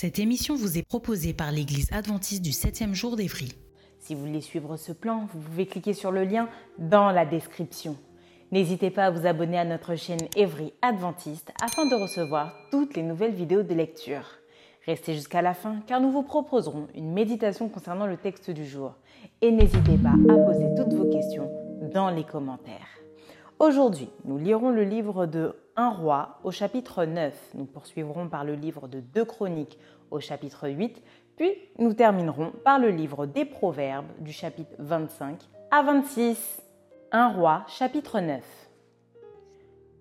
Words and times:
Cette 0.00 0.18
émission 0.18 0.56
vous 0.56 0.78
est 0.78 0.88
proposée 0.88 1.34
par 1.34 1.52
l'Église 1.52 1.92
adventiste 1.92 2.40
du 2.40 2.52
7e 2.52 2.94
jour 2.94 3.16
d'Évry. 3.16 3.52
Si 3.98 4.14
vous 4.14 4.22
voulez 4.22 4.40
suivre 4.40 4.78
ce 4.78 4.92
plan, 4.92 5.28
vous 5.30 5.40
pouvez 5.40 5.66
cliquer 5.66 5.92
sur 5.92 6.10
le 6.10 6.24
lien 6.24 6.48
dans 6.78 7.10
la 7.10 7.26
description. 7.26 7.98
N'hésitez 8.50 8.88
pas 8.88 9.04
à 9.04 9.10
vous 9.10 9.26
abonner 9.26 9.58
à 9.58 9.66
notre 9.66 9.96
chaîne 9.96 10.26
Évry 10.36 10.72
Adventiste 10.80 11.52
afin 11.62 11.84
de 11.84 11.94
recevoir 11.94 12.54
toutes 12.70 12.96
les 12.96 13.02
nouvelles 13.02 13.34
vidéos 13.34 13.62
de 13.62 13.74
lecture. 13.74 14.24
Restez 14.86 15.12
jusqu'à 15.12 15.42
la 15.42 15.52
fin 15.52 15.80
car 15.86 16.00
nous 16.00 16.10
vous 16.10 16.22
proposerons 16.22 16.88
une 16.94 17.12
méditation 17.12 17.68
concernant 17.68 18.06
le 18.06 18.16
texte 18.16 18.50
du 18.50 18.64
jour. 18.64 18.94
Et 19.42 19.50
n'hésitez 19.50 19.98
pas 19.98 20.14
à 20.32 20.34
poser 20.34 20.68
toutes 20.78 20.94
vos 20.94 21.10
questions 21.10 21.50
dans 21.92 22.08
les 22.08 22.24
commentaires. 22.24 22.88
Aujourd'hui, 23.58 24.08
nous 24.24 24.38
lirons 24.38 24.70
le 24.70 24.84
livre 24.84 25.26
de 25.26 25.54
1 25.80 25.88
roi 25.88 26.38
au 26.44 26.50
chapitre 26.50 27.06
9. 27.06 27.52
Nous 27.54 27.64
poursuivrons 27.64 28.28
par 28.28 28.44
le 28.44 28.52
livre 28.54 28.86
de 28.86 29.00
2 29.00 29.24
chroniques 29.24 29.78
au 30.10 30.20
chapitre 30.20 30.68
8, 30.68 31.02
puis 31.36 31.54
nous 31.78 31.94
terminerons 31.94 32.52
par 32.66 32.78
le 32.78 32.90
livre 32.90 33.24
des 33.24 33.46
proverbes 33.46 34.10
du 34.18 34.30
chapitre 34.30 34.74
25 34.78 35.38
à 35.70 35.82
26. 35.82 36.60
1 37.12 37.28
roi 37.32 37.64
chapitre 37.66 38.20
9. 38.20 38.44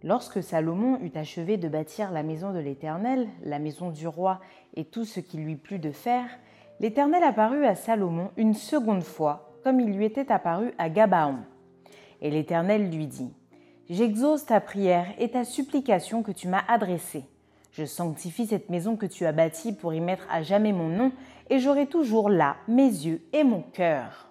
Lorsque 0.03 0.43
Salomon 0.43 0.99
eut 0.99 1.17
achevé 1.17 1.55
de 1.55 1.69
bâtir 1.69 2.11
la 2.11 2.23
maison 2.23 2.51
de 2.51 2.59
l'Éternel, 2.59 3.29
la 3.41 3.59
maison 3.59 3.89
du 3.89 4.05
roi 4.05 4.41
et 4.75 4.83
tout 4.83 5.05
ce 5.05 5.21
qui 5.21 5.37
lui 5.37 5.55
plut 5.55 5.79
de 5.79 5.91
faire, 5.91 6.27
l'Éternel 6.81 7.23
apparut 7.23 7.65
à 7.65 7.75
Salomon 7.75 8.31
une 8.35 8.53
seconde 8.53 9.03
fois, 9.03 9.53
comme 9.63 9.79
il 9.79 9.95
lui 9.95 10.03
était 10.03 10.29
apparu 10.29 10.73
à 10.77 10.89
Gabaon. 10.89 11.37
Et 12.19 12.31
l'Éternel 12.31 12.91
lui 12.91 13.07
dit, 13.07 13.33
J'exauce 13.89 14.45
ta 14.45 14.61
prière 14.61 15.07
et 15.17 15.31
ta 15.31 15.43
supplication 15.43 16.21
que 16.21 16.31
tu 16.31 16.47
m'as 16.47 16.61
adressée. 16.67 17.25
Je 17.71 17.85
sanctifie 17.85 18.45
cette 18.45 18.69
maison 18.69 18.95
que 18.95 19.07
tu 19.07 19.25
as 19.25 19.31
bâtie 19.31 19.73
pour 19.73 19.95
y 19.95 19.99
mettre 19.99 20.27
à 20.29 20.43
jamais 20.43 20.73
mon 20.73 20.89
nom, 20.89 21.11
et 21.49 21.57
j'aurai 21.57 21.87
toujours 21.87 22.29
là 22.29 22.57
mes 22.67 22.83
yeux 22.83 23.23
et 23.33 23.43
mon 23.43 23.63
cœur. 23.63 24.29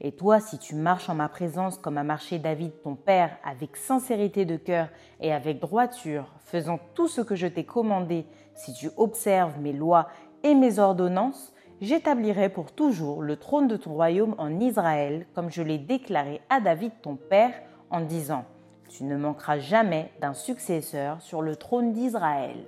Et 0.00 0.12
toi, 0.12 0.38
si 0.38 0.58
tu 0.58 0.76
marches 0.76 1.08
en 1.08 1.16
ma 1.16 1.28
présence 1.28 1.76
comme 1.76 1.98
a 1.98 2.04
marché 2.04 2.38
David 2.38 2.70
ton 2.84 2.94
père, 2.94 3.36
avec 3.44 3.76
sincérité 3.76 4.44
de 4.44 4.56
cœur 4.56 4.88
et 5.20 5.32
avec 5.32 5.58
droiture, 5.58 6.32
faisant 6.44 6.78
tout 6.94 7.08
ce 7.08 7.20
que 7.20 7.34
je 7.34 7.48
t'ai 7.48 7.64
commandé, 7.64 8.26
si 8.54 8.72
tu 8.74 8.90
observes 8.96 9.58
mes 9.58 9.72
lois 9.72 10.06
et 10.44 10.54
mes 10.54 10.78
ordonnances, 10.78 11.52
j'établirai 11.80 12.48
pour 12.48 12.70
toujours 12.70 13.22
le 13.22 13.36
trône 13.38 13.66
de 13.66 13.76
ton 13.76 13.94
royaume 13.94 14.36
en 14.38 14.60
Israël, 14.60 15.26
comme 15.34 15.50
je 15.50 15.62
l'ai 15.62 15.78
déclaré 15.78 16.40
à 16.48 16.60
David 16.60 16.92
ton 17.02 17.16
père, 17.16 17.54
en 17.90 18.00
disant, 18.00 18.44
tu 18.88 19.04
ne 19.04 19.16
manqueras 19.16 19.58
jamais 19.58 20.10
d'un 20.20 20.34
successeur 20.34 21.20
sur 21.20 21.42
le 21.42 21.56
trône 21.56 21.92
d'Israël. 21.92 22.64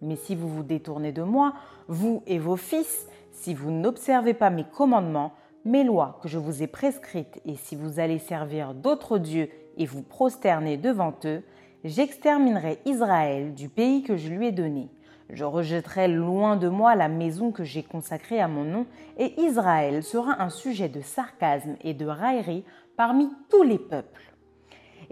Mais 0.00 0.16
si 0.16 0.34
vous 0.34 0.48
vous 0.48 0.62
détournez 0.62 1.12
de 1.12 1.22
moi, 1.22 1.54
vous 1.88 2.22
et 2.26 2.38
vos 2.38 2.56
fils, 2.56 3.06
si 3.30 3.54
vous 3.54 3.70
n'observez 3.70 4.34
pas 4.34 4.50
mes 4.50 4.64
commandements, 4.64 5.32
mes 5.64 5.84
lois 5.84 6.18
que 6.22 6.28
je 6.28 6.38
vous 6.38 6.62
ai 6.62 6.66
prescrites, 6.66 7.40
et 7.44 7.54
si 7.54 7.76
vous 7.76 8.00
allez 8.00 8.18
servir 8.18 8.74
d'autres 8.74 9.18
dieux 9.18 9.48
et 9.76 9.86
vous 9.86 10.02
prosterner 10.02 10.76
devant 10.76 11.14
eux, 11.24 11.42
j'exterminerai 11.84 12.78
Israël 12.84 13.54
du 13.54 13.68
pays 13.68 14.02
que 14.02 14.16
je 14.16 14.28
lui 14.28 14.48
ai 14.48 14.52
donné. 14.52 14.88
Je 15.30 15.44
rejetterai 15.44 16.08
loin 16.08 16.56
de 16.56 16.68
moi 16.68 16.94
la 16.94 17.08
maison 17.08 17.52
que 17.52 17.64
j'ai 17.64 17.82
consacrée 17.82 18.40
à 18.40 18.48
mon 18.48 18.64
nom, 18.64 18.86
et 19.18 19.40
Israël 19.40 20.02
sera 20.02 20.42
un 20.42 20.50
sujet 20.50 20.88
de 20.88 21.00
sarcasme 21.00 21.76
et 21.82 21.94
de 21.94 22.06
raillerie 22.06 22.64
parmi 22.96 23.28
tous 23.48 23.62
les 23.62 23.78
peuples. 23.78 24.31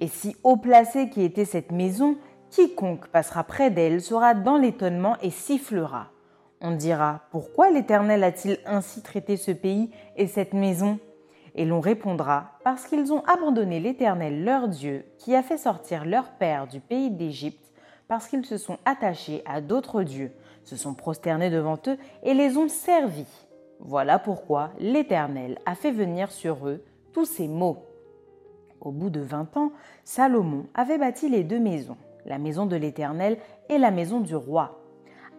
Et 0.01 0.09
si 0.09 0.37
haut 0.43 0.57
placé 0.57 1.11
qui 1.11 1.23
était 1.23 1.45
cette 1.45 1.73
maison, 1.73 2.17
quiconque 2.51 3.09
passera 3.09 3.45
près 3.45 3.71
d'elle 3.71 4.01
sera 4.01 4.35
dans 4.35 4.57
l'étonnement 4.57 5.17
et 5.23 5.31
sifflera. 5.31 6.09
On 6.63 6.73
dira, 6.73 7.21
pourquoi 7.31 7.71
l'Éternel 7.71 8.25
a-t-il 8.25 8.59
ainsi 8.67 9.03
traité 9.03 9.37
ce 9.37 9.51
pays 9.51 9.91
et 10.17 10.27
cette 10.27 10.53
maison? 10.53 10.99
Et 11.55 11.65
l'on 11.65 11.81
répondra, 11.81 12.53
parce 12.65 12.87
qu'ils 12.87 13.13
ont 13.13 13.25
abandonné 13.25 13.81
l'Éternel 13.81 14.45
leur 14.45 14.69
Dieu, 14.69 15.05
qui 15.19 15.35
a 15.35 15.43
fait 15.43 15.59
sortir 15.59 16.05
leur 16.05 16.31
père 16.33 16.67
du 16.67 16.81
pays 16.81 17.11
d'Égypte, 17.11 17.73
parce 18.09 18.29
qu'ils 18.29 18.45
se 18.45 18.59
sont 18.59 18.79
attachés 18.85 19.43
à 19.47 19.61
d'autres 19.61 20.03
dieux, 20.03 20.33
se 20.65 20.77
sont 20.77 20.95
prosternés 20.95 21.51
devant 21.51 21.79
eux 21.87 21.97
et 22.23 22.35
les 22.35 22.57
ont 22.57 22.69
servis. 22.69 23.47
Voilà 23.79 24.19
pourquoi 24.19 24.71
l'Éternel 24.79 25.59
a 25.67 25.75
fait 25.75 25.93
venir 25.93 26.31
sur 26.31 26.69
eux 26.69 26.85
tous 27.13 27.25
ces 27.25 27.49
maux. 27.49 27.90
Au 28.81 28.93
bout 28.93 29.11
de 29.11 29.21
vingt 29.21 29.57
ans, 29.59 29.73
Salomon 30.05 30.67
avait 30.75 30.97
bâti 30.97 31.29
les 31.29 31.45
deux 31.45 31.61
maisons, 31.61 31.99
la 32.25 32.39
maison 32.39 32.65
de 32.65 32.77
l'Éternel 32.77 33.37
et 33.69 33.77
la 33.77 33.91
maison 33.91 34.21
du 34.21 34.35
roi. 34.35 34.81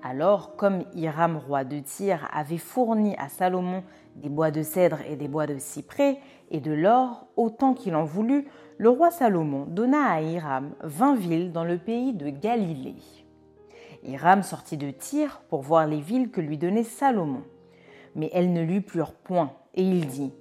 Alors, 0.04 0.56
comme 0.56 0.84
Hiram, 0.94 1.38
roi 1.38 1.64
de 1.64 1.80
Tyr, 1.80 2.28
avait 2.34 2.58
fourni 2.58 3.16
à 3.18 3.30
Salomon 3.30 3.84
des 4.16 4.30
bois 4.30 4.52
de 4.52 4.62
cèdre 4.62 5.00
et 5.10 5.16
des 5.16 5.28
bois 5.28 5.48
de 5.48 5.58
cyprès 5.58 6.20
et 6.50 6.60
de 6.60 6.72
l'or 6.72 7.28
autant 7.36 7.74
qu'il 7.74 7.96
en 7.96 8.04
voulut, 8.04 8.48
le 8.78 8.90
roi 8.90 9.10
Salomon 9.10 9.66
donna 9.68 10.12
à 10.12 10.22
Hiram 10.22 10.72
vingt 10.82 11.16
villes 11.16 11.52
dans 11.52 11.64
le 11.64 11.78
pays 11.78 12.14
de 12.14 12.30
Galilée. 12.30 12.96
Hiram 14.04 14.44
sortit 14.44 14.78
de 14.78 14.92
Tyr 14.92 15.42
pour 15.50 15.62
voir 15.62 15.88
les 15.88 16.00
villes 16.00 16.30
que 16.30 16.42
lui 16.42 16.58
donnait 16.58 16.84
Salomon. 16.84 17.44
Mais 18.16 18.30
elles 18.34 18.54
ne 18.54 18.64
lui 18.64 18.82
plurent 18.82 19.14
point, 19.14 19.52
et 19.74 19.84
il 19.84 20.08
dit 20.08 20.34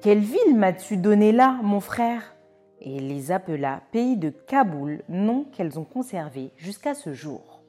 Quelle 0.00 0.20
ville 0.20 0.56
m'as-tu 0.56 0.96
donnée 0.96 1.32
là, 1.32 1.58
mon 1.62 1.80
frère? 1.80 2.34
Et 2.84 2.98
les 2.98 3.30
appela 3.30 3.80
pays 3.92 4.16
de 4.16 4.30
Kaboul, 4.30 5.02
nom 5.08 5.44
qu'elles 5.44 5.78
ont 5.78 5.84
conservé 5.84 6.50
jusqu'à 6.56 6.94
ce 6.94 7.12
jour. 7.14 7.62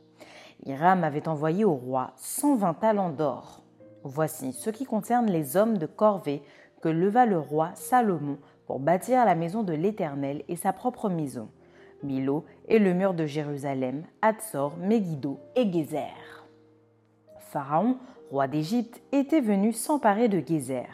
Hiram 0.66 1.04
avait 1.04 1.28
envoyé 1.28 1.64
au 1.64 1.76
roi 1.76 2.12
120 2.18 2.74
talents 2.76 3.12
d'or. 3.12 3.62
Voici 4.04 4.54
ce 4.54 4.70
qui 4.70 4.86
concerne 4.86 5.30
les 5.30 5.56
hommes 5.56 5.78
de 5.78 5.86
corvée 5.86 6.42
que 6.82 6.90
leva 6.90 7.26
le 7.26 7.38
roi 7.38 7.72
Salomon 7.76 8.38
pour 8.66 8.80
bâtir 8.80 9.24
la 9.26 9.36
maison 9.36 9.62
de 9.62 9.74
l'Éternel 9.74 10.44
et 10.48 10.56
sa 10.56 10.74
propre 10.74 11.10
maison, 11.10 11.50
Milo 12.02 12.44
et 12.68 12.80
le 12.80 12.94
mur 12.94 13.14
de 13.14 13.26
Jérusalem, 13.26 14.04
Hatzor, 14.22 14.76
Megiddo 14.78 15.40
et 15.56 15.72
Gézer. 15.72 16.48
Pharaon, 17.40 17.98
roi 18.32 18.48
d'Égypte, 18.48 19.02
était 19.12 19.42
venu 19.42 19.74
s'emparer 19.74 20.28
de 20.28 20.42
Gézer 20.46 20.88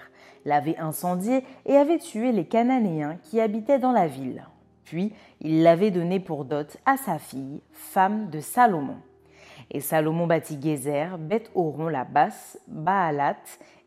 l'avait 0.46 0.78
incendié 0.78 1.44
et 1.66 1.76
avait 1.76 2.00
tué 2.00 2.32
les 2.32 2.46
Cananéens 2.46 3.18
qui 3.24 3.40
habitaient 3.40 3.80
dans 3.80 3.92
la 3.92 4.08
ville. 4.08 4.46
Puis 4.86 5.14
il 5.42 5.62
l'avait 5.62 5.92
donné 5.92 6.20
pour 6.20 6.46
dot 6.46 6.78
à 6.86 6.98
sa 6.98 7.20
fille, 7.20 7.62
femme 7.72 8.30
de 8.30 8.40
Salomon. 8.40 8.98
Et 9.72 9.82
Salomon 9.82 10.26
bâtit 10.26 10.60
Gézer, 10.60 11.18
Beth 11.20 11.52
Horon 11.54 11.90
la 11.90 12.06
basse, 12.06 12.60
Baalat 12.68 13.38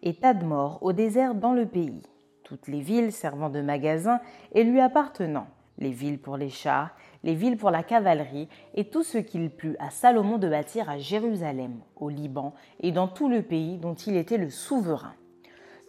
et 0.03 0.15
Tadmor 0.15 0.79
au 0.81 0.93
désert 0.93 1.35
dans 1.35 1.53
le 1.53 1.67
pays. 1.67 2.03
Toutes 2.45 2.69
les 2.69 2.81
villes 2.81 3.13
servant 3.13 3.51
de 3.51 3.61
magasins 3.61 4.21
et 4.53 4.63
lui 4.63 4.81
appartenant, 4.81 5.47
les 5.79 5.91
villes 5.91 6.21
pour 6.21 6.37
les 6.37 6.51
chars, 6.51 6.91
les 7.25 7.35
villes 7.35 7.57
pour 7.57 7.71
la 7.71 7.83
cavalerie 7.83 8.49
et 8.75 8.85
tout 8.85 9.03
ce 9.03 9.19
qu'il 9.19 9.51
plut 9.51 9.77
à 9.81 9.91
Salomon 9.91 10.39
de 10.39 10.49
bâtir 10.49 10.89
à 10.89 10.99
Jérusalem, 10.99 11.81
au 11.97 12.09
Liban 12.09 12.55
et 12.81 12.93
dans 12.93 13.09
tout 13.09 13.29
le 13.29 13.43
pays 13.43 13.79
dont 13.79 13.95
il 13.95 14.17
était 14.17 14.39
le 14.39 14.51
souverain. 14.51 15.15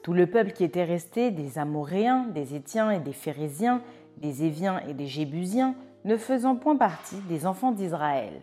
Tout 0.03 0.11
le 0.11 0.27
peuple 0.27 0.51
qui 0.51 0.65
était 0.65 0.83
resté, 0.83 1.31
des 1.31 1.57
Amoréens, 1.57 2.27
des 2.33 2.55
Étiens 2.55 2.91
et 2.91 2.99
des 2.99 3.13
Phérésiens, 3.13 3.81
des 4.17 4.43
Éviens 4.43 4.81
et 4.85 4.93
des 4.93 5.07
Jébusiens, 5.07 5.75
ne 6.03 6.17
faisant 6.17 6.57
point 6.57 6.75
partie 6.75 7.21
des 7.29 7.45
enfants 7.47 7.71
d'Israël. 7.71 8.33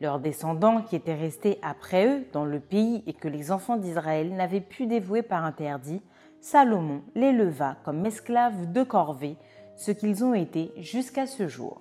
Leurs 0.00 0.20
descendants 0.20 0.82
qui 0.82 0.94
étaient 0.94 1.12
restés 1.12 1.58
après 1.62 2.06
eux 2.06 2.24
dans 2.32 2.44
le 2.44 2.60
pays 2.60 3.02
et 3.08 3.12
que 3.12 3.26
les 3.26 3.50
enfants 3.50 3.76
d'Israël 3.76 4.32
n'avaient 4.36 4.60
pu 4.60 4.86
dévouer 4.86 5.22
par 5.22 5.44
interdit, 5.44 6.00
Salomon 6.40 7.02
les 7.16 7.32
leva 7.32 7.76
comme 7.84 8.06
esclaves 8.06 8.70
de 8.72 8.84
corvée, 8.84 9.36
ce 9.74 9.90
qu'ils 9.90 10.24
ont 10.24 10.34
été 10.34 10.70
jusqu'à 10.76 11.26
ce 11.26 11.48
jour. 11.48 11.80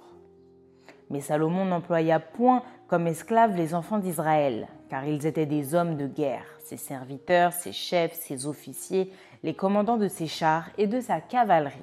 Mais 1.11 1.21
Salomon 1.21 1.65
n'employa 1.65 2.19
point 2.19 2.63
comme 2.89 3.05
esclaves 3.05 3.55
les 3.55 3.75
enfants 3.75 3.99
d'Israël, 3.99 4.67
car 4.89 5.05
ils 5.05 5.27
étaient 5.27 5.45
des 5.45 5.75
hommes 5.75 5.95
de 5.95 6.07
guerre, 6.07 6.45
ses 6.57 6.75
serviteurs, 6.75 7.53
ses 7.53 7.71
chefs, 7.71 8.15
ses 8.15 8.47
officiers, 8.47 9.13
les 9.43 9.53
commandants 9.53 9.97
de 9.97 10.07
ses 10.07 10.25
chars 10.25 10.69
et 10.79 10.87
de 10.87 10.99
sa 10.99 11.21
cavalerie. 11.21 11.77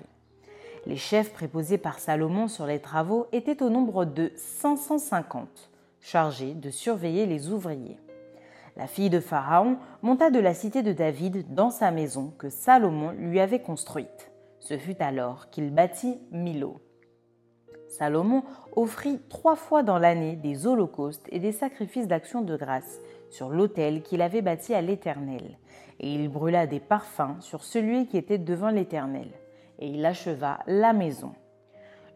Les 0.85 0.97
chefs 0.97 1.33
préposés 1.33 1.79
par 1.79 2.01
Salomon 2.01 2.49
sur 2.49 2.67
les 2.67 2.81
travaux 2.81 3.29
étaient 3.31 3.63
au 3.63 3.71
nombre 3.71 4.05
de 4.05 4.33
550, 4.35 5.71
chargés 6.01 6.55
de 6.55 6.71
surveiller 6.71 7.27
les 7.27 7.51
ouvriers. 7.51 7.99
La 8.77 8.89
fille 8.89 9.11
de 9.11 9.21
Pharaon 9.21 9.79
monta 10.03 10.31
de 10.31 10.41
la 10.41 10.55
cité 10.55 10.83
de 10.83 10.93
David 10.93 11.55
dans 11.55 11.71
sa 11.71 11.93
maison 11.93 12.35
que 12.37 12.51
Salomon 12.51 13.13
lui 13.13 13.39
avait 13.39 13.63
construite. 13.63 14.33
Ce 14.59 14.77
fut 14.77 15.01
alors 15.01 15.51
qu'il 15.51 15.73
bâtit 15.73 16.19
Milo. 16.33 16.81
Salomon 17.89 18.43
offrit 18.75 19.21
trois 19.29 19.57
fois 19.57 19.83
dans 19.83 19.99
l'année 19.99 20.37
des 20.37 20.67
holocaustes 20.67 21.27
et 21.31 21.39
des 21.39 21.53
sacrifices 21.53 22.09
d'action 22.09 22.43
de 22.43 22.57
grâce 22.57 23.01
sur 23.31 23.49
l'autel 23.49 24.03
qu'il 24.03 24.23
avait 24.23 24.43
bâti 24.43 24.75
à 24.75 24.83
l'Éternel, 24.83 25.59
et 26.01 26.13
il 26.13 26.29
brûla 26.29 26.67
des 26.67 26.81
parfums 26.81 27.41
sur 27.41 27.65
celui 27.65 28.07
qui 28.07 28.17
était 28.17 28.39
devant 28.39 28.71
l'Éternel, 28.71 29.29
et 29.79 29.89
il 29.89 30.05
acheva 30.05 30.59
la 30.67 30.93
maison. 30.93 31.33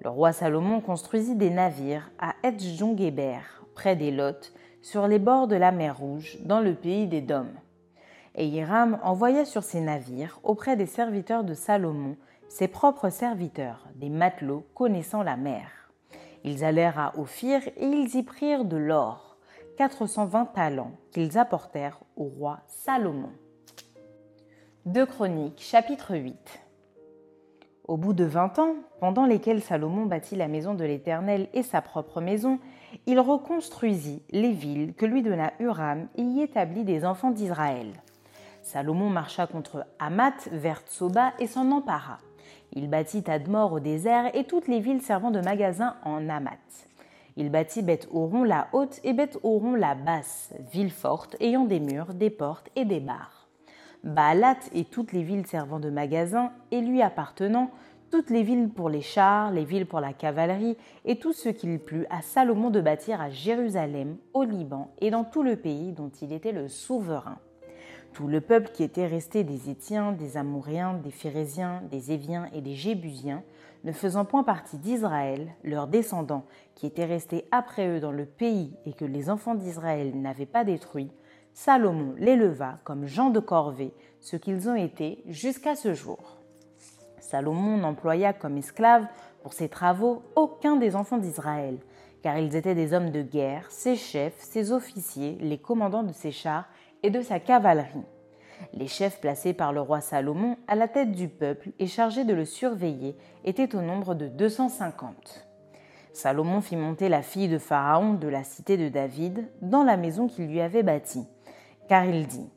Le 0.02 0.10
roi 0.10 0.32
Salomon 0.32 0.80
construisit 0.80 1.36
des 1.36 1.50
navires 1.50 2.10
à 2.18 2.34
Etzjongeber, 2.42 3.40
près 3.74 3.96
des 3.96 4.10
Lot, 4.10 4.52
sur 4.82 5.06
les 5.06 5.18
bords 5.18 5.46
de 5.46 5.56
la 5.56 5.72
mer 5.72 5.98
Rouge, 5.98 6.38
dans 6.44 6.60
le 6.60 6.74
pays 6.74 7.06
des 7.06 7.20
Dômes. 7.20 7.52
Et 8.34 8.46
Hiram 8.46 8.98
envoya 9.02 9.44
sur 9.44 9.62
ces 9.62 9.80
navires, 9.80 10.40
auprès 10.42 10.76
des 10.76 10.86
serviteurs 10.86 11.44
de 11.44 11.54
Salomon, 11.54 12.16
ses 12.50 12.66
propres 12.66 13.10
serviteurs, 13.10 13.86
des 13.94 14.10
matelots 14.10 14.66
connaissant 14.74 15.22
la 15.22 15.36
mer. 15.36 15.92
Ils 16.42 16.64
allèrent 16.64 16.98
à 16.98 17.12
Ophir 17.16 17.62
et 17.76 17.86
ils 17.86 18.16
y 18.16 18.22
prirent 18.24 18.64
de 18.64 18.76
l'or, 18.76 19.36
420 19.78 20.46
talents 20.46 20.90
qu'ils 21.12 21.38
apportèrent 21.38 22.00
au 22.16 22.24
roi 22.24 22.58
Salomon. 22.66 23.30
2 24.86 25.06
Chroniques, 25.06 25.60
chapitre 25.60 26.16
8 26.16 26.60
Au 27.86 27.96
bout 27.96 28.14
de 28.14 28.24
vingt 28.24 28.58
ans, 28.58 28.74
pendant 28.98 29.26
lesquels 29.26 29.62
Salomon 29.62 30.06
bâtit 30.06 30.34
la 30.34 30.48
maison 30.48 30.74
de 30.74 30.84
l'Éternel 30.84 31.48
et 31.54 31.62
sa 31.62 31.80
propre 31.80 32.20
maison, 32.20 32.58
il 33.06 33.20
reconstruisit 33.20 34.24
les 34.30 34.50
villes 34.50 34.94
que 34.94 35.06
lui 35.06 35.22
donna 35.22 35.52
Huram 35.60 36.08
et 36.16 36.22
y 36.22 36.42
établit 36.42 36.82
des 36.82 37.04
enfants 37.04 37.30
d'Israël. 37.30 37.92
Salomon 38.62 39.08
marcha 39.08 39.46
contre 39.46 39.86
Hamath 40.00 40.48
vers 40.50 40.80
Tsoba 40.80 41.32
et 41.38 41.46
s'en 41.46 41.70
empara. 41.70 42.18
Il 42.72 42.88
bâtit 42.88 43.24
Admor 43.26 43.72
au 43.72 43.80
désert 43.80 44.30
et 44.34 44.44
toutes 44.44 44.68
les 44.68 44.80
villes 44.80 45.02
servant 45.02 45.30
de 45.30 45.40
magasins 45.40 45.96
en 46.04 46.28
Amat. 46.28 46.58
Il 47.36 47.50
bâtit 47.50 47.82
Beth 47.82 48.08
Horon 48.12 48.44
la 48.44 48.68
haute 48.72 49.00
et 49.02 49.12
Beth 49.12 49.38
Horon 49.42 49.74
la 49.74 49.94
basse, 49.94 50.52
villes 50.72 50.90
fortes 50.90 51.36
ayant 51.40 51.64
des 51.64 51.80
murs, 51.80 52.14
des 52.14 52.30
portes 52.30 52.70
et 52.76 52.84
des 52.84 53.00
barres. 53.00 53.48
Baalat 54.04 54.58
et 54.72 54.84
toutes 54.84 55.12
les 55.12 55.22
villes 55.22 55.46
servant 55.46 55.80
de 55.80 55.90
magasins 55.90 56.52
et 56.70 56.80
lui 56.80 57.02
appartenant, 57.02 57.70
toutes 58.10 58.30
les 58.30 58.42
villes 58.42 58.68
pour 58.68 58.88
les 58.88 59.02
chars, 59.02 59.52
les 59.52 59.64
villes 59.64 59.86
pour 59.86 60.00
la 60.00 60.12
cavalerie 60.12 60.76
et 61.04 61.18
tout 61.18 61.32
ce 61.32 61.48
qu'il 61.48 61.78
plut 61.78 62.06
à 62.10 62.22
Salomon 62.22 62.70
de 62.70 62.80
bâtir 62.80 63.20
à 63.20 63.30
Jérusalem, 63.30 64.16
au 64.32 64.42
Liban 64.42 64.90
et 65.00 65.10
dans 65.10 65.24
tout 65.24 65.42
le 65.42 65.56
pays 65.56 65.92
dont 65.92 66.10
il 66.22 66.32
était 66.32 66.52
le 66.52 66.68
souverain. 66.68 67.38
Le 68.26 68.40
peuple 68.40 68.70
qui 68.72 68.82
était 68.82 69.06
resté 69.06 69.44
des 69.44 69.70
Étiens, 69.70 70.12
des 70.12 70.36
Amouriens, 70.36 70.94
des 70.94 71.10
Phérésiens, 71.10 71.82
des 71.90 72.12
Éviens 72.12 72.48
et 72.52 72.60
des 72.60 72.74
Jébusiens, 72.74 73.42
ne 73.84 73.92
faisant 73.92 74.24
point 74.24 74.44
partie 74.44 74.76
d'Israël, 74.76 75.54
leurs 75.64 75.86
descendants, 75.86 76.44
qui 76.74 76.86
étaient 76.86 77.06
restés 77.06 77.46
après 77.50 77.88
eux 77.88 78.00
dans 78.00 78.12
le 78.12 78.26
pays 78.26 78.72
et 78.84 78.92
que 78.92 79.06
les 79.06 79.30
enfants 79.30 79.54
d'Israël 79.54 80.12
n'avaient 80.14 80.46
pas 80.46 80.64
détruit, 80.64 81.10
Salomon 81.54 82.14
les 82.18 82.36
leva 82.36 82.78
comme 82.84 83.06
gens 83.06 83.30
de 83.30 83.40
corvée, 83.40 83.92
ce 84.20 84.36
qu'ils 84.36 84.68
ont 84.68 84.76
été 84.76 85.22
jusqu'à 85.26 85.74
ce 85.74 85.94
jour. 85.94 86.38
Salomon 87.18 87.78
n'employa 87.78 88.32
comme 88.32 88.58
esclaves 88.58 89.06
pour 89.42 89.54
ses 89.54 89.68
travaux 89.68 90.22
aucun 90.36 90.76
des 90.76 90.94
enfants 90.94 91.18
d'Israël, 91.18 91.78
car 92.22 92.38
ils 92.38 92.54
étaient 92.54 92.74
des 92.74 92.92
hommes 92.92 93.10
de 93.10 93.22
guerre, 93.22 93.70
ses 93.70 93.96
chefs, 93.96 94.38
ses 94.40 94.72
officiers, 94.72 95.38
les 95.40 95.58
commandants 95.58 96.02
de 96.02 96.12
ses 96.12 96.32
chars 96.32 96.68
et 97.02 97.10
de 97.10 97.22
sa 97.22 97.40
cavalerie. 97.40 98.04
Les 98.74 98.86
chefs 98.86 99.20
placés 99.20 99.52
par 99.52 99.72
le 99.72 99.80
roi 99.80 100.00
Salomon 100.00 100.56
à 100.68 100.74
la 100.74 100.88
tête 100.88 101.12
du 101.12 101.28
peuple 101.28 101.70
et 101.78 101.86
chargés 101.86 102.24
de 102.24 102.34
le 102.34 102.44
surveiller 102.44 103.16
étaient 103.44 103.74
au 103.74 103.80
nombre 103.80 104.14
de 104.14 104.28
250. 104.28 105.46
Salomon 106.12 106.60
fit 106.60 106.76
monter 106.76 107.08
la 107.08 107.22
fille 107.22 107.48
de 107.48 107.58
Pharaon 107.58 108.14
de 108.14 108.28
la 108.28 108.44
cité 108.44 108.76
de 108.76 108.88
David 108.88 109.48
dans 109.62 109.84
la 109.84 109.96
maison 109.96 110.28
qu'il 110.28 110.46
lui 110.46 110.60
avait 110.60 110.82
bâtie, 110.82 111.26
car 111.88 112.04
il 112.04 112.26
dit 112.26 112.50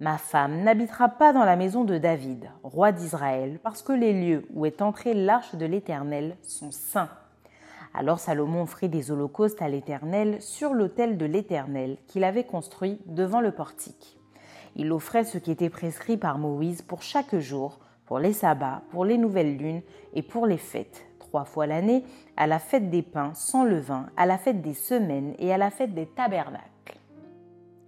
Ma 0.00 0.18
femme 0.18 0.62
n'habitera 0.62 1.08
pas 1.08 1.32
dans 1.32 1.44
la 1.44 1.56
maison 1.56 1.84
de 1.84 1.98
David, 1.98 2.50
roi 2.62 2.92
d'Israël, 2.92 3.58
parce 3.62 3.82
que 3.82 3.92
les 3.92 4.12
lieux 4.12 4.46
où 4.54 4.64
est 4.64 4.82
entrée 4.82 5.14
l'arche 5.14 5.54
de 5.56 5.66
l'Éternel 5.66 6.36
sont 6.42 6.70
saints. 6.70 7.10
Alors 7.98 8.20
Salomon 8.20 8.62
offrit 8.62 8.88
des 8.88 9.10
holocaustes 9.10 9.60
à 9.60 9.68
l'Éternel 9.68 10.40
sur 10.40 10.72
l'autel 10.72 11.18
de 11.18 11.26
l'Éternel 11.26 11.96
qu'il 12.06 12.22
avait 12.22 12.44
construit 12.44 13.00
devant 13.06 13.40
le 13.40 13.50
portique. 13.50 14.20
Il 14.76 14.92
offrait 14.92 15.24
ce 15.24 15.36
qui 15.36 15.50
était 15.50 15.68
prescrit 15.68 16.16
par 16.16 16.38
Moïse 16.38 16.80
pour 16.80 17.02
chaque 17.02 17.36
jour, 17.40 17.80
pour 18.06 18.20
les 18.20 18.32
sabbats, 18.32 18.82
pour 18.92 19.04
les 19.04 19.18
nouvelles 19.18 19.56
lunes 19.56 19.82
et 20.14 20.22
pour 20.22 20.46
les 20.46 20.58
fêtes, 20.58 21.06
trois 21.18 21.44
fois 21.44 21.66
l'année, 21.66 22.04
à 22.36 22.46
la 22.46 22.60
fête 22.60 22.88
des 22.88 23.02
pains 23.02 23.34
sans 23.34 23.64
levain, 23.64 24.06
à 24.16 24.26
la 24.26 24.38
fête 24.38 24.62
des 24.62 24.74
semaines 24.74 25.34
et 25.40 25.52
à 25.52 25.58
la 25.58 25.70
fête 25.72 25.92
des 25.92 26.06
tabernacles. 26.06 27.00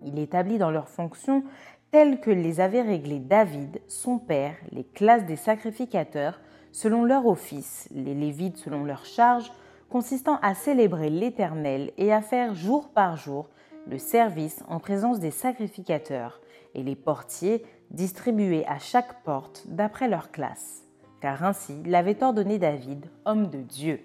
Il 0.04 0.18
établit 0.18 0.58
dans 0.58 0.72
leurs 0.72 0.88
fonctions 0.88 1.44
telles 1.92 2.18
que 2.18 2.32
les 2.32 2.58
avait 2.58 2.82
réglées 2.82 3.20
David, 3.20 3.80
son 3.86 4.18
père, 4.18 4.56
les 4.72 4.82
classes 4.82 5.26
des 5.26 5.36
sacrificateurs, 5.36 6.40
selon 6.72 7.04
leur 7.04 7.26
office, 7.26 7.88
les 7.92 8.14
Lévites 8.14 8.56
selon 8.56 8.82
leur 8.82 9.04
charge, 9.04 9.52
consistant 9.90 10.38
à 10.40 10.54
célébrer 10.54 11.10
l'Éternel 11.10 11.90
et 11.98 12.12
à 12.12 12.22
faire 12.22 12.54
jour 12.54 12.88
par 12.88 13.16
jour 13.16 13.48
le 13.86 13.98
service 13.98 14.62
en 14.68 14.78
présence 14.78 15.20
des 15.20 15.30
sacrificateurs, 15.30 16.40
et 16.74 16.82
les 16.82 16.94
portiers 16.94 17.64
distribués 17.90 18.64
à 18.66 18.78
chaque 18.78 19.22
porte 19.24 19.64
d'après 19.66 20.08
leur 20.08 20.30
classe, 20.30 20.84
car 21.20 21.42
ainsi 21.44 21.82
l'avait 21.84 22.22
ordonné 22.22 22.58
David, 22.58 23.06
homme 23.24 23.48
de 23.48 23.60
Dieu. 23.60 24.00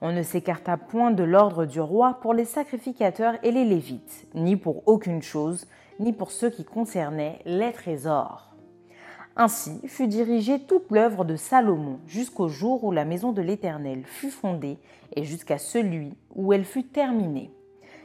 On 0.00 0.12
ne 0.12 0.22
s'écarta 0.22 0.76
point 0.76 1.10
de 1.10 1.22
l'ordre 1.22 1.64
du 1.64 1.80
roi 1.80 2.18
pour 2.20 2.34
les 2.34 2.44
sacrificateurs 2.44 3.34
et 3.42 3.52
les 3.52 3.64
Lévites, 3.64 4.26
ni 4.34 4.56
pour 4.56 4.86
aucune 4.86 5.22
chose, 5.22 5.66
ni 6.00 6.12
pour 6.12 6.30
ceux 6.30 6.50
qui 6.50 6.64
concernaient 6.64 7.40
les 7.44 7.72
trésors. 7.72 8.51
Ainsi 9.34 9.80
fut 9.86 10.08
dirigée 10.08 10.60
toute 10.60 10.90
l'œuvre 10.90 11.24
de 11.24 11.36
Salomon 11.36 11.98
jusqu'au 12.06 12.48
jour 12.48 12.84
où 12.84 12.92
la 12.92 13.06
maison 13.06 13.32
de 13.32 13.40
l'Éternel 13.40 14.02
fut 14.04 14.30
fondée 14.30 14.78
et 15.16 15.24
jusqu'à 15.24 15.56
celui 15.56 16.14
où 16.34 16.52
elle 16.52 16.66
fut 16.66 16.84
terminée. 16.84 17.50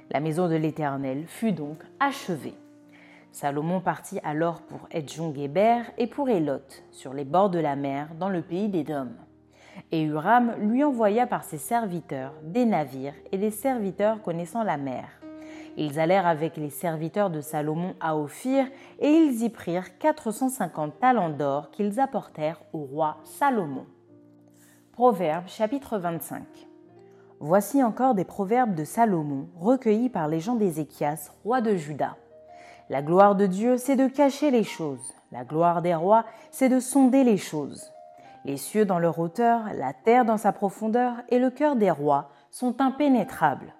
La 0.10 0.22
maison 0.22 0.48
de 0.48 0.56
l'Éternel 0.56 1.26
fut 1.28 1.52
donc 1.52 1.80
achevée. 2.00 2.56
Salomon 3.34 3.82
partit 3.82 4.20
alors 4.24 4.62
pour 4.62 4.88
Edjon-Géber 4.90 5.82
et 5.98 6.08
pour 6.08 6.30
Elot, 6.30 6.62
sur 6.92 7.14
les 7.14 7.26
bords 7.26 7.50
de 7.50 7.60
la 7.60 7.76
mer, 7.76 8.08
dans 8.18 8.30
le 8.30 8.42
pays 8.42 8.70
des 8.70 8.86
Dômes. 8.86 9.16
Et 9.92 10.02
Huram 10.02 10.54
lui 10.60 10.84
envoya 10.84 11.28
par 11.28 11.44
ses 11.44 11.58
serviteurs 11.58 12.34
des 12.42 12.66
navires 12.66 13.14
et 13.34 13.38
des 13.38 13.52
serviteurs 13.52 14.22
connaissant 14.22 14.64
la 14.64 14.78
mer. 14.78 15.10
Ils 15.80 16.00
allèrent 16.00 16.26
avec 16.26 16.58
les 16.58 16.72
serviteurs 16.72 17.30
de 17.30 17.40
Salomon 17.40 17.94
à 18.00 18.18
Ophir, 18.18 18.66
et 18.98 19.12
ils 19.12 19.44
y 19.44 19.50
prirent 19.50 20.00
450 20.00 21.00
talents 21.00 21.30
d'or 21.30 21.70
qu'ils 21.70 22.00
apportèrent 22.00 22.60
au 22.74 22.80
roi 22.80 23.18
Salomon. 23.24 23.86
Proverbes 24.94 25.48
chapitre 25.48 26.00
25 26.00 26.44
Voici 27.40 27.84
encore 27.84 28.16
des 28.16 28.24
proverbes 28.24 28.74
de 28.74 28.84
Salomon 28.84 29.50
recueillis 29.56 30.10
par 30.10 30.28
les 30.28 30.40
gens 30.40 30.56
d'Ézéchias, 30.56 31.30
roi 31.44 31.62
de 31.62 31.76
Juda. 31.76 32.16
La 32.90 33.04
gloire 33.04 33.36
de 33.36 33.46
Dieu, 33.46 33.78
c'est 33.78 33.96
de 33.96 34.08
cacher 34.08 34.50
les 34.50 34.64
choses. 34.64 35.14
La 35.32 35.44
gloire 35.44 35.84
des 35.84 35.94
rois, 35.94 36.26
c'est 36.50 36.70
de 36.70 36.80
sonder 36.80 37.24
les 37.24 37.38
choses. 37.38 37.92
Les 38.46 38.58
cieux 38.58 38.86
dans 38.86 38.98
leur 38.98 39.20
hauteur, 39.20 39.62
la 39.76 39.94
terre 39.94 40.26
dans 40.26 40.38
sa 40.38 40.54
profondeur 40.54 41.14
et 41.30 41.38
le 41.38 41.52
cœur 41.52 41.76
des 41.76 41.92
rois 41.92 42.32
sont 42.50 42.82
impénétrables 42.82 43.76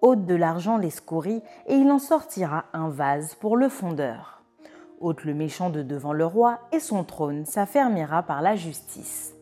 ôte 0.00 0.26
de 0.26 0.34
l'argent 0.34 0.76
les 0.76 0.90
scories, 0.90 1.42
et 1.66 1.74
il 1.74 1.90
en 1.90 1.98
sortira 1.98 2.64
un 2.72 2.88
vase 2.88 3.34
pour 3.34 3.56
le 3.56 3.68
fondeur. 3.68 4.42
ôte 5.00 5.24
le 5.24 5.34
méchant 5.34 5.70
de 5.70 5.82
devant 5.82 6.12
le 6.12 6.26
roi, 6.26 6.58
et 6.72 6.80
son 6.80 7.04
trône 7.04 7.44
s'affermira 7.44 8.22
par 8.22 8.42
la 8.42 8.56
justice. 8.56 9.34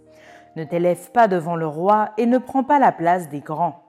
Ne 0.55 0.65
t'élève 0.65 1.11
pas 1.13 1.29
devant 1.29 1.57
le 1.57 1.67
roi, 1.67 2.11
et 2.19 2.27
ne 2.27 2.39
prends 2.39 2.65
pas 2.65 2.79
la 2.79 2.93
place 2.93 3.29
des 3.29 3.41
grands, 3.41 3.83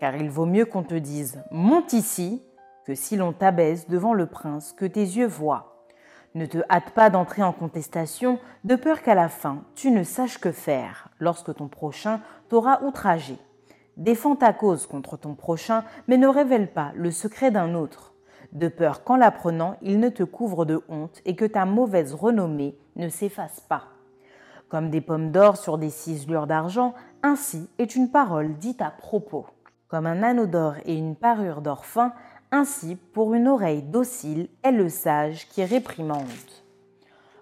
car 0.00 0.16
il 0.16 0.30
vaut 0.30 0.46
mieux 0.46 0.64
qu'on 0.64 0.82
te 0.82 0.94
dise 0.94 1.42
Monte 1.50 1.92
ici, 1.92 2.42
que 2.84 2.94
si 2.94 3.16
l'on 3.16 3.32
t'abaisse 3.32 3.88
devant 3.88 4.14
le 4.14 4.26
prince 4.26 4.72
que 4.72 4.86
tes 4.86 5.00
yeux 5.00 5.26
voient. 5.26 5.84
Ne 6.34 6.46
te 6.46 6.58
hâte 6.70 6.90
pas 6.90 7.10
d'entrer 7.10 7.42
en 7.42 7.52
contestation, 7.52 8.38
de 8.64 8.76
peur 8.76 9.02
qu'à 9.02 9.14
la 9.14 9.28
fin 9.28 9.62
tu 9.74 9.90
ne 9.90 10.02
saches 10.02 10.38
que 10.38 10.52
faire, 10.52 11.08
lorsque 11.18 11.54
ton 11.54 11.68
prochain 11.68 12.20
t'aura 12.48 12.82
outragé 12.82 13.38
Défends 13.96 14.36
ta 14.36 14.52
cause 14.52 14.86
contre 14.86 15.16
ton 15.16 15.34
prochain, 15.34 15.82
mais 16.06 16.18
ne 16.18 16.26
révèle 16.26 16.70
pas 16.70 16.92
le 16.94 17.10
secret 17.10 17.50
d'un 17.50 17.74
autre, 17.74 18.12
de 18.52 18.68
peur 18.68 19.04
qu'en 19.04 19.16
l'apprenant, 19.16 19.76
il 19.80 20.00
ne 20.00 20.10
te 20.10 20.22
couvre 20.22 20.66
de 20.66 20.82
honte 20.90 21.22
et 21.24 21.34
que 21.34 21.46
ta 21.46 21.64
mauvaise 21.64 22.12
renommée 22.12 22.76
ne 22.96 23.08
s'efface 23.08 23.60
pas. 23.60 23.84
Comme 24.68 24.90
des 24.90 25.00
pommes 25.00 25.30
d'or 25.30 25.56
sur 25.56 25.78
des 25.78 25.88
ciselures 25.88 26.46
d'argent, 26.46 26.92
ainsi 27.22 27.70
est 27.78 27.96
une 27.96 28.10
parole 28.10 28.58
dite 28.58 28.82
à 28.82 28.90
propos. 28.90 29.46
Comme 29.88 30.06
un 30.06 30.22
anneau 30.22 30.46
d'or 30.46 30.74
et 30.84 30.94
une 30.94 31.16
parure 31.16 31.62
d'or 31.62 31.86
fin, 31.86 32.12
ainsi 32.50 32.96
pour 32.96 33.32
une 33.32 33.48
oreille 33.48 33.82
docile 33.82 34.48
est 34.62 34.72
le 34.72 34.90
sage 34.90 35.48
qui 35.48 35.64
réprimande. 35.64 36.26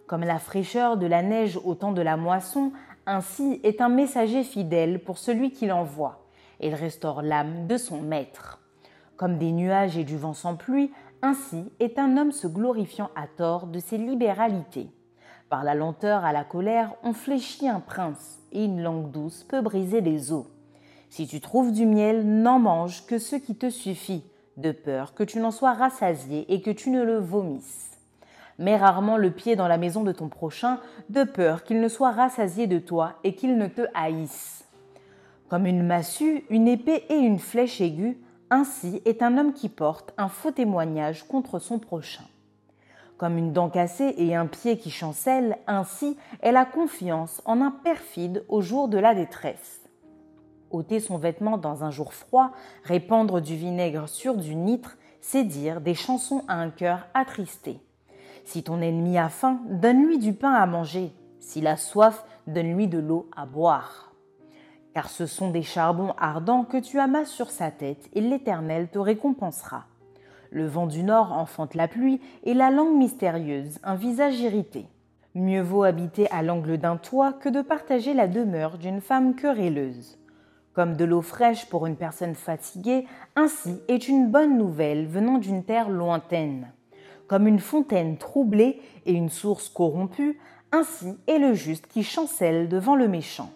Comme 0.07 0.23
la 0.23 0.39
fraîcheur 0.39 0.99
de 0.99 1.07
la 1.07 1.23
neige 1.23 1.59
au 1.65 1.75
temps 1.75 1.93
de 1.93 2.03
la 2.03 2.17
moisson, 2.17 2.73
ainsi 3.07 3.61
est 3.65 3.81
un 3.81 3.89
messager 3.89 4.45
fidèle 4.45 5.03
pour 5.03 5.19
celui 5.19 5.51
qui 5.51 5.67
l'envoie. 5.67 6.24
Il 6.61 6.75
restaure 6.75 7.23
l'âme 7.23 7.67
de 7.67 7.77
son 7.77 8.01
maître. 8.01 8.61
Comme 9.17 9.39
des 9.39 9.53
nuages 9.53 9.97
et 9.97 10.05
du 10.05 10.17
vent 10.17 10.35
sans 10.35 10.57
pluie, 10.57 10.91
ainsi 11.23 11.73
est 11.81 11.99
un 11.99 12.17
homme 12.17 12.33
se 12.33 12.47
glorifiant 12.47 13.11
à 13.17 13.27
tort 13.27 13.67
de 13.67 13.79
ses 13.79 13.99
libéralités. 13.99 14.91
Par 15.49 15.65
la 15.65 15.75
lenteur 15.75 16.25
à 16.25 16.33
la 16.33 16.45
colère, 16.45 16.95
on 17.03 17.13
fléchit 17.13 17.69
un 17.69 17.81
prince, 17.81 18.41
et 18.53 18.65
une 18.65 18.83
langue 18.83 19.11
douce 19.11 19.45
peut 19.45 19.61
briser 19.61 20.01
les 20.01 20.33
os. 20.33 20.47
Si 21.11 21.27
tu 21.27 21.41
trouves 21.41 21.73
du 21.73 21.87
miel, 21.87 22.27
n'en 22.27 22.59
mange 22.59 23.07
que 23.07 23.19
ce 23.19 23.37
qui 23.37 23.55
te 23.55 23.71
suffit, 23.71 24.25
de 24.57 24.73
peur 24.73 25.15
que 25.15 25.25
tu 25.25 25.39
n'en 25.39 25.51
sois 25.51 25.73
rassasié 25.73 26.53
et 26.53 26.61
que 26.61 26.71
tu 26.71 26.91
ne 26.91 27.03
le 27.03 27.19
vomisses. 27.19 27.99
Mets 28.59 28.77
rarement 28.77 29.17
le 29.17 29.31
pied 29.31 29.57
dans 29.57 29.69
la 29.69 29.79
maison 29.79 30.05
de 30.05 30.13
ton 30.13 30.29
prochain, 30.29 30.81
de 31.11 31.25
peur 31.25 31.65
qu'il 31.65 31.81
ne 31.81 31.89
soit 31.89 32.13
rassasié 32.13 32.67
de 32.67 32.79
toi 32.79 33.15
et 33.25 33.35
qu'il 33.35 33.59
ne 33.59 33.67
te 33.67 33.83
haïsse. 33.95 34.64
Comme 35.49 35.67
une 35.67 35.83
massue, 35.83 36.45
une 36.49 36.69
épée 36.69 37.05
et 37.11 37.17
une 37.17 37.39
flèche 37.39 37.81
aiguë, 37.81 38.19
ainsi 38.51 39.03
est 39.05 39.23
un 39.23 39.37
homme 39.37 39.53
qui 39.53 39.69
porte 39.69 40.15
un 40.17 40.29
faux 40.29 40.51
témoignage 40.51 41.25
contre 41.25 41.59
son 41.59 41.79
prochain. 41.79 42.25
Comme 43.19 43.39
une 43.39 43.53
dent 43.53 43.69
cassée 43.69 44.15
et 44.17 44.35
un 44.35 44.47
pied 44.47 44.79
qui 44.79 44.91
chancelle, 44.91 45.59
ainsi 45.67 46.17
est 46.41 46.51
la 46.53 46.65
confiance 46.65 47.43
en 47.45 47.61
un 47.61 47.71
perfide 47.71 48.45
au 48.49 48.61
jour 48.61 48.89
de 48.89 48.99
la 48.99 49.15
détresse. 49.15 49.81
ôter 50.71 50.99
son 50.99 51.19
vêtement 51.19 51.57
dans 51.57 51.85
un 51.85 51.91
jour 51.91 52.13
froid, 52.13 52.51
répandre 52.83 53.41
du 53.41 53.55
vinaigre 53.55 54.09
sur 54.09 54.37
du 54.37 54.57
nitre, 54.57 54.97
c'est 55.21 55.45
dire 55.45 55.81
des 55.81 55.95
chansons 55.95 56.43
à 56.49 56.55
un 56.55 56.71
cœur 56.71 57.07
attristé. 57.15 57.79
Si 58.45 58.63
ton 58.63 58.81
ennemi 58.81 59.17
a 59.17 59.29
faim, 59.29 59.61
donne-lui 59.69 60.19
du 60.19 60.33
pain 60.33 60.53
à 60.53 60.67
manger. 60.67 61.13
S'il 61.39 61.67
a 61.67 61.77
soif, 61.77 62.25
donne-lui 62.47 62.89
de 62.89 62.99
l'eau 62.99 63.31
à 63.37 63.47
boire. 63.47 64.14
Car 64.95 65.11
ce 65.11 65.27
sont 65.27 65.51
des 65.51 65.63
charbons 65.63 66.15
ardents 66.19 66.65
que 66.65 66.77
tu 66.77 67.01
amasses 67.01 67.31
sur 67.31 67.51
sa 67.51 67.73
tête, 67.73 68.09
et 68.15 68.21
l'Éternel 68.21 68.89
te 68.89 68.99
récompensera. 68.99 69.87
Le 70.51 70.67
vent 70.67 70.87
du 70.87 71.03
nord 71.03 71.33
enfante 71.33 71.75
la 71.75 71.89
pluie, 71.89 72.21
et 72.45 72.55
la 72.55 72.71
langue 72.71 72.97
mystérieuse 72.97 73.81
un 73.83 73.97
visage 73.97 74.39
irrité. 74.39 74.87
Mieux 75.35 75.63
vaut 75.63 75.83
habiter 75.83 76.31
à 76.31 76.43
l'angle 76.43 76.79
d'un 76.79 76.97
toit 76.97 77.33
que 77.33 77.49
de 77.49 77.61
partager 77.61 78.15
la 78.15 78.29
demeure 78.29 78.79
d'une 78.79 79.01
femme 79.01 79.35
querelleuse. 79.35 80.17
Comme 80.75 80.95
de 80.95 81.05
l'eau 81.05 81.23
fraîche 81.23 81.67
pour 81.67 81.87
une 81.87 81.97
personne 81.97 82.37
fatiguée, 82.37 83.07
ainsi 83.35 83.81
est 83.89 84.07
une 84.07 84.31
bonne 84.31 84.57
nouvelle 84.57 85.09
venant 85.09 85.39
d'une 85.39 85.65
terre 85.65 85.91
lointaine. 85.91 86.69
Comme 87.27 87.49
une 87.49 87.59
fontaine 87.59 88.17
troublée 88.17 88.81
et 89.07 89.13
une 89.13 89.29
source 89.29 89.69
corrompue, 89.69 90.39
ainsi 90.71 91.19
est 91.27 91.39
le 91.39 91.55
juste 91.55 91.89
qui 91.89 92.05
chancelle 92.05 92.69
devant 92.69 92.95
le 92.95 93.09
méchant. 93.09 93.51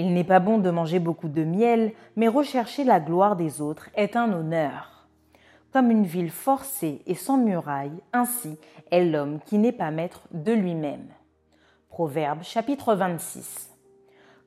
Il 0.00 0.14
n'est 0.14 0.24
pas 0.24 0.40
bon 0.40 0.56
de 0.56 0.70
manger 0.70 0.98
beaucoup 0.98 1.28
de 1.28 1.44
miel, 1.44 1.92
mais 2.16 2.26
rechercher 2.26 2.84
la 2.84 3.00
gloire 3.00 3.36
des 3.36 3.60
autres 3.60 3.90
est 3.94 4.16
un 4.16 4.32
honneur 4.32 5.00
comme 5.72 5.90
une 5.90 6.04
ville 6.04 6.30
forcée 6.30 7.02
et 7.06 7.14
sans 7.14 7.36
murailles, 7.36 8.02
ainsi 8.12 8.58
est 8.90 9.04
l'homme 9.04 9.38
qui 9.44 9.58
n'est 9.58 9.72
pas 9.72 9.90
maître 9.90 10.22
de 10.32 10.52
lui-même. 10.52 11.06
Proverbe 11.88 12.42
chapitre 12.42 12.94
26. 12.94 13.70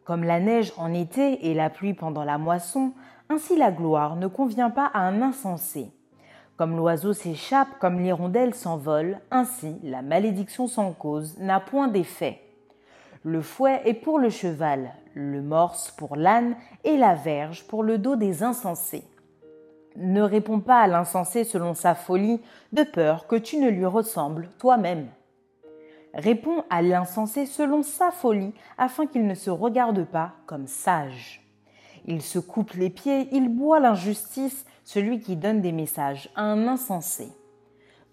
Comme 0.03 0.23
la 0.23 0.39
neige 0.39 0.73
en 0.77 0.93
été 0.93 1.49
et 1.49 1.53
la 1.53 1.69
pluie 1.69 1.93
pendant 1.93 2.25
la 2.25 2.37
moisson, 2.37 2.91
ainsi 3.29 3.55
la 3.55 3.71
gloire 3.71 4.17
ne 4.17 4.27
convient 4.27 4.69
pas 4.69 4.91
à 4.93 4.99
un 4.99 5.21
insensé. 5.21 5.91
Comme 6.57 6.75
l'oiseau 6.75 7.13
s'échappe, 7.13 7.79
comme 7.79 7.99
l'hirondelle 8.01 8.53
s'envole, 8.53 9.19
ainsi 9.31 9.77
la 9.81 10.01
malédiction 10.01 10.67
sans 10.67 10.91
cause 10.91 11.37
n'a 11.39 11.61
point 11.61 11.87
d'effet. 11.87 12.41
Le 13.23 13.41
fouet 13.41 13.81
est 13.85 13.93
pour 13.93 14.19
le 14.19 14.29
cheval, 14.29 14.91
le 15.13 15.41
morse 15.41 15.91
pour 15.91 16.15
l'âne 16.15 16.55
et 16.83 16.97
la 16.97 17.13
verge 17.13 17.67
pour 17.67 17.83
le 17.83 17.97
dos 17.97 18.15
des 18.15 18.43
insensés 18.43 19.05
ne 19.95 20.21
réponds 20.21 20.59
pas 20.59 20.81
à 20.81 20.87
l'insensé 20.87 21.43
selon 21.43 21.73
sa 21.73 21.95
folie, 21.95 22.41
de 22.71 22.83
peur 22.83 23.27
que 23.27 23.35
tu 23.35 23.57
ne 23.57 23.69
lui 23.69 23.85
ressembles 23.85 24.49
toi-même. 24.57 25.07
Réponds 26.13 26.63
à 26.69 26.81
l'insensé 26.81 27.45
selon 27.45 27.83
sa 27.83 28.11
folie, 28.11 28.53
afin 28.77 29.07
qu'il 29.07 29.25
ne 29.25 29.35
se 29.35 29.49
regarde 29.49 30.05
pas 30.05 30.33
comme 30.45 30.67
sage. 30.67 31.41
Il 32.05 32.21
se 32.21 32.39
coupe 32.39 32.73
les 32.73 32.89
pieds, 32.89 33.29
il 33.31 33.49
boit 33.49 33.79
l'injustice, 33.79 34.65
celui 34.83 35.21
qui 35.21 35.35
donne 35.35 35.61
des 35.61 35.71
messages 35.71 36.29
à 36.35 36.43
un 36.43 36.67
insensé. 36.67 37.29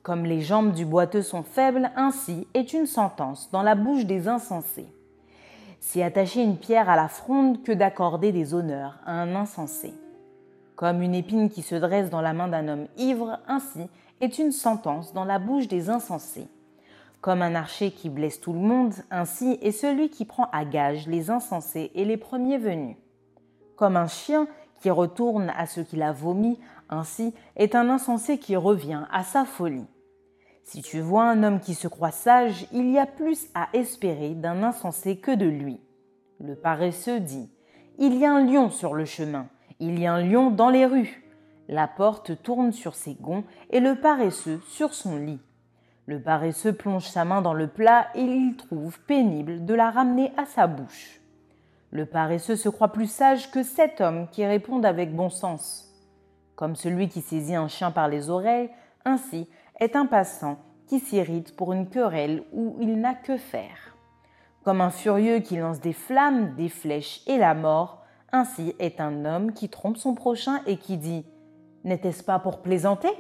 Comme 0.02 0.25
les 0.25 0.40
jambes 0.40 0.73
du 0.73 0.87
boiteux 0.87 1.23
sont 1.23 1.42
faibles, 1.42 1.90
ainsi 1.97 2.47
est 2.54 2.73
une 2.73 2.87
sentence 2.87 3.50
dans 3.50 3.62
la 3.62 3.75
bouche 3.75 4.07
des 4.07 4.28
insensés. 4.28 4.87
C'est 5.80 6.02
attacher 6.02 6.42
une 6.42 6.56
pierre 6.56 6.88
à 6.88 6.96
la 6.96 7.08
fronde 7.08 7.62
que 7.62 7.72
d'accorder 7.72 8.30
des 8.30 8.54
honneurs 8.54 8.99
à 9.04 9.12
un 9.12 9.34
insensé 9.34 9.92
comme 10.80 11.02
une 11.02 11.14
épine 11.14 11.50
qui 11.50 11.60
se 11.60 11.75
dresse 11.75 12.08
dans 12.08 12.22
la 12.22 12.32
main 12.32 12.49
d'un 12.49 12.66
homme 12.66 12.87
ivre, 12.96 13.38
ainsi 13.46 13.87
est 14.22 14.38
une 14.38 14.50
sentence 14.50 15.12
dans 15.12 15.26
la 15.26 15.38
bouche 15.38 15.68
des 15.68 15.90
insensés. 15.90 16.49
Comme 17.20 17.42
un 17.42 17.54
archer 17.54 17.90
qui 17.90 18.08
blesse 18.08 18.40
tout 18.40 18.54
le 18.54 18.60
monde, 18.60 18.94
ainsi 19.10 19.58
est 19.60 19.72
celui 19.72 20.08
qui 20.08 20.25
prend 20.25 20.49
à 20.52 20.64
gage 20.64 21.06
les 21.06 21.28
insensés 21.28 21.90
et 21.94 22.06
les 22.06 22.16
premiers 22.16 22.56
venus. 22.56 22.96
Comme 23.76 23.99
un 23.99 24.06
chien 24.06 24.46
qui 24.80 24.88
retourne 24.88 25.52
à 25.54 25.66
ce 25.66 25.82
qu'il 25.82 26.00
a 26.00 26.12
vomi, 26.12 26.58
ainsi 26.88 27.34
est 27.56 27.75
un 27.75 27.90
insensé 27.90 28.38
qui 28.38 28.56
revient 28.56 29.02
à 29.12 29.22
sa 29.22 29.44
folie. 29.44 29.84
Si 30.70 30.82
tu 30.82 31.00
vois 31.00 31.24
un 31.24 31.42
homme 31.42 31.58
qui 31.58 31.74
se 31.74 31.88
croit 31.88 32.12
sage, 32.12 32.68
il 32.70 32.90
y 32.90 32.98
a 33.00 33.04
plus 33.04 33.48
à 33.56 33.66
espérer 33.72 34.34
d'un 34.34 34.62
insensé 34.62 35.16
que 35.16 35.32
de 35.32 35.46
lui. 35.46 35.80
Le 36.38 36.54
paresseux 36.54 37.18
dit 37.18 37.50
Il 37.98 38.16
y 38.16 38.24
a 38.24 38.32
un 38.32 38.46
lion 38.46 38.70
sur 38.70 38.94
le 38.94 39.04
chemin. 39.04 39.48
Il 39.80 39.98
y 39.98 40.06
a 40.06 40.12
un 40.12 40.22
lion 40.22 40.52
dans 40.52 40.70
les 40.70 40.86
rues. 40.86 41.24
La 41.66 41.88
porte 41.88 42.40
tourne 42.44 42.70
sur 42.70 42.94
ses 42.94 43.14
gonds 43.14 43.42
et 43.70 43.80
le 43.80 43.96
paresseux 43.96 44.60
sur 44.68 44.94
son 44.94 45.16
lit. 45.16 45.40
Le 46.06 46.22
paresseux 46.22 46.72
plonge 46.72 47.08
sa 47.08 47.24
main 47.24 47.42
dans 47.42 47.54
le 47.54 47.66
plat 47.66 48.06
et 48.14 48.22
il 48.22 48.54
trouve 48.56 49.00
pénible 49.00 49.64
de 49.64 49.74
la 49.74 49.90
ramener 49.90 50.30
à 50.36 50.44
sa 50.44 50.68
bouche. 50.68 51.20
Le 51.90 52.06
paresseux 52.06 52.54
se 52.54 52.68
croit 52.68 52.92
plus 52.92 53.10
sage 53.10 53.50
que 53.50 53.64
cet 53.64 54.00
homme 54.00 54.28
qui 54.30 54.46
répond 54.46 54.84
avec 54.84 55.16
bon 55.16 55.30
sens. 55.30 55.92
Comme 56.54 56.76
celui 56.76 57.08
qui 57.08 57.22
saisit 57.22 57.56
un 57.56 57.66
chien 57.66 57.90
par 57.90 58.06
les 58.06 58.30
oreilles, 58.30 58.70
ainsi 59.04 59.48
est 59.80 59.96
un 59.96 60.06
passant 60.06 60.58
qui 60.87 61.00
s'irrite 61.00 61.56
pour 61.56 61.72
une 61.72 61.88
querelle 61.88 62.44
où 62.52 62.76
il 62.80 63.00
n'a 63.00 63.14
que 63.14 63.37
faire. 63.37 63.96
Comme 64.62 64.80
un 64.80 64.90
furieux 64.90 65.38
qui 65.38 65.56
lance 65.56 65.80
des 65.80 65.92
flammes, 65.92 66.54
des 66.54 66.68
flèches 66.68 67.22
et 67.26 67.38
la 67.38 67.54
mort, 67.54 68.02
ainsi 68.30 68.75
est 68.78 69.00
un 69.00 69.25
homme 69.25 69.52
qui 69.52 69.68
trompe 69.68 69.96
son 69.96 70.14
prochain 70.14 70.60
et 70.66 70.76
qui 70.76 70.96
dit 70.96 71.25
N'était-ce 71.84 72.22
pas 72.22 72.38
pour 72.38 72.60
plaisanter? 72.60 73.10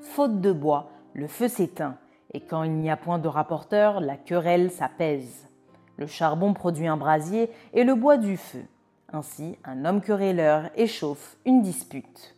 Faute 0.00 0.40
de 0.40 0.52
bois, 0.52 0.90
le 1.14 1.26
feu 1.26 1.48
s'éteint, 1.48 1.96
et 2.32 2.40
quand 2.40 2.62
il 2.62 2.72
n'y 2.72 2.90
a 2.90 2.96
point 2.96 3.18
de 3.18 3.28
rapporteur, 3.28 4.00
la 4.00 4.16
querelle 4.16 4.70
s'apaise. 4.70 5.48
Le 5.96 6.06
charbon 6.06 6.54
produit 6.54 6.86
un 6.86 6.96
brasier 6.96 7.50
et 7.72 7.84
le 7.84 7.94
bois 7.94 8.16
du 8.16 8.36
feu. 8.36 8.64
Ainsi, 9.12 9.58
un 9.64 9.84
homme 9.84 10.00
querelleur 10.00 10.70
échauffe 10.74 11.36
une 11.44 11.60
dispute. 11.60 12.36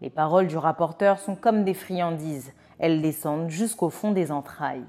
Les 0.00 0.10
paroles 0.10 0.48
du 0.48 0.56
rapporteur 0.56 1.18
sont 1.18 1.36
comme 1.36 1.64
des 1.64 1.74
friandises, 1.74 2.52
elles 2.78 3.00
descendent 3.00 3.50
jusqu'au 3.50 3.90
fond 3.90 4.12
des 4.12 4.32
entrailles. 4.32 4.84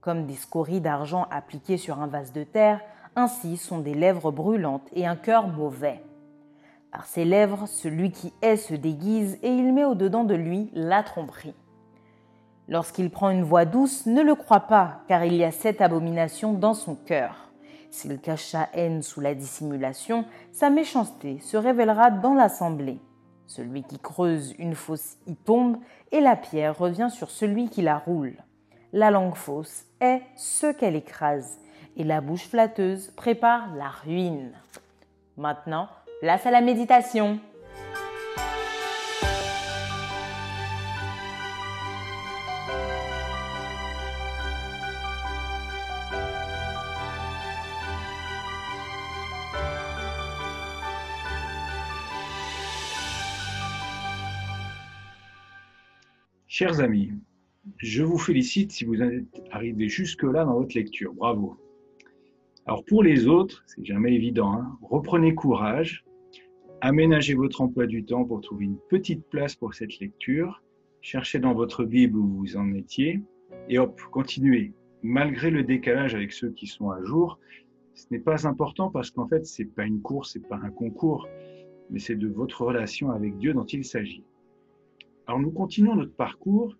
Comme 0.00 0.26
des 0.26 0.34
scories 0.34 0.80
d'argent 0.80 1.26
appliquées 1.30 1.78
sur 1.78 2.00
un 2.00 2.06
vase 2.06 2.32
de 2.32 2.44
terre, 2.44 2.80
ainsi 3.16 3.56
sont 3.56 3.78
des 3.78 3.94
lèvres 3.94 4.30
brûlantes 4.30 4.88
et 4.92 5.06
un 5.06 5.16
cœur 5.16 5.48
mauvais. 5.48 6.02
Par 6.92 7.06
ses 7.06 7.24
lèvres, 7.24 7.66
celui 7.66 8.12
qui 8.12 8.32
est 8.40 8.56
se 8.56 8.74
déguise 8.74 9.38
et 9.42 9.50
il 9.50 9.72
met 9.72 9.84
au-dedans 9.84 10.24
de 10.24 10.34
lui 10.34 10.70
la 10.72 11.02
tromperie. 11.02 11.54
Lorsqu'il 12.68 13.10
prend 13.10 13.30
une 13.30 13.44
voix 13.44 13.64
douce, 13.64 14.06
ne 14.06 14.22
le 14.22 14.34
crois 14.34 14.60
pas, 14.60 15.00
car 15.08 15.24
il 15.24 15.34
y 15.34 15.44
a 15.44 15.50
cette 15.50 15.80
abomination 15.80 16.52
dans 16.52 16.74
son 16.74 16.94
cœur. 16.94 17.48
S'il 17.90 18.20
cache 18.20 18.44
sa 18.44 18.68
haine 18.74 19.02
sous 19.02 19.20
la 19.20 19.34
dissimulation, 19.34 20.26
sa 20.52 20.68
méchanceté 20.68 21.38
se 21.40 21.56
révélera 21.56 22.10
dans 22.10 22.34
l'assemblée. 22.34 23.00
Celui 23.48 23.82
qui 23.82 23.98
creuse 23.98 24.54
une 24.58 24.74
fosse 24.74 25.16
y 25.26 25.34
tombe, 25.34 25.78
et 26.12 26.20
la 26.20 26.36
pierre 26.36 26.76
revient 26.76 27.08
sur 27.10 27.30
celui 27.30 27.70
qui 27.70 27.80
la 27.80 27.96
roule. 27.96 28.36
La 28.92 29.10
langue 29.10 29.34
fausse 29.34 29.86
est 30.00 30.20
ce 30.36 30.70
qu'elle 30.70 30.96
écrase, 30.96 31.58
et 31.96 32.04
la 32.04 32.20
bouche 32.20 32.46
flatteuse 32.46 33.10
prépare 33.16 33.74
la 33.74 33.88
ruine. 33.88 34.52
Maintenant, 35.38 35.88
place 36.20 36.44
à 36.44 36.50
la 36.50 36.60
méditation. 36.60 37.40
Chers 56.60 56.80
amis, 56.80 57.12
je 57.76 58.02
vous 58.02 58.18
félicite 58.18 58.72
si 58.72 58.84
vous 58.84 59.00
êtes 59.00 59.44
arrivés 59.52 59.88
jusque-là 59.88 60.44
dans 60.44 60.54
votre 60.54 60.74
lecture. 60.74 61.14
Bravo. 61.14 61.56
Alors 62.66 62.84
pour 62.84 63.04
les 63.04 63.28
autres, 63.28 63.62
c'est 63.68 63.84
jamais 63.84 64.12
évident, 64.12 64.54
hein. 64.54 64.76
reprenez 64.82 65.36
courage, 65.36 66.04
aménagez 66.80 67.34
votre 67.34 67.60
emploi 67.60 67.86
du 67.86 68.04
temps 68.04 68.24
pour 68.24 68.40
trouver 68.40 68.64
une 68.64 68.78
petite 68.90 69.24
place 69.28 69.54
pour 69.54 69.74
cette 69.74 70.00
lecture, 70.00 70.60
cherchez 71.00 71.38
dans 71.38 71.54
votre 71.54 71.84
Bible 71.84 72.18
où 72.18 72.26
vous 72.26 72.56
en 72.56 72.74
étiez, 72.74 73.20
et 73.68 73.78
hop, 73.78 74.00
continuez. 74.10 74.72
Malgré 75.04 75.50
le 75.52 75.62
décalage 75.62 76.16
avec 76.16 76.32
ceux 76.32 76.50
qui 76.50 76.66
sont 76.66 76.90
à 76.90 77.00
jour, 77.04 77.38
ce 77.94 78.06
n'est 78.10 78.18
pas 78.18 78.48
important 78.48 78.90
parce 78.90 79.12
qu'en 79.12 79.28
fait, 79.28 79.46
c'est 79.46 79.64
pas 79.76 79.84
une 79.84 80.02
course, 80.02 80.32
c'est 80.32 80.48
pas 80.48 80.58
un 80.60 80.70
concours, 80.70 81.28
mais 81.88 82.00
c'est 82.00 82.16
de 82.16 82.26
votre 82.26 82.62
relation 82.62 83.12
avec 83.12 83.38
Dieu 83.38 83.54
dont 83.54 83.66
il 83.66 83.84
s'agit. 83.84 84.24
Alors 85.28 85.40
nous 85.40 85.50
continuons 85.50 85.94
notre 85.94 86.14
parcours 86.14 86.74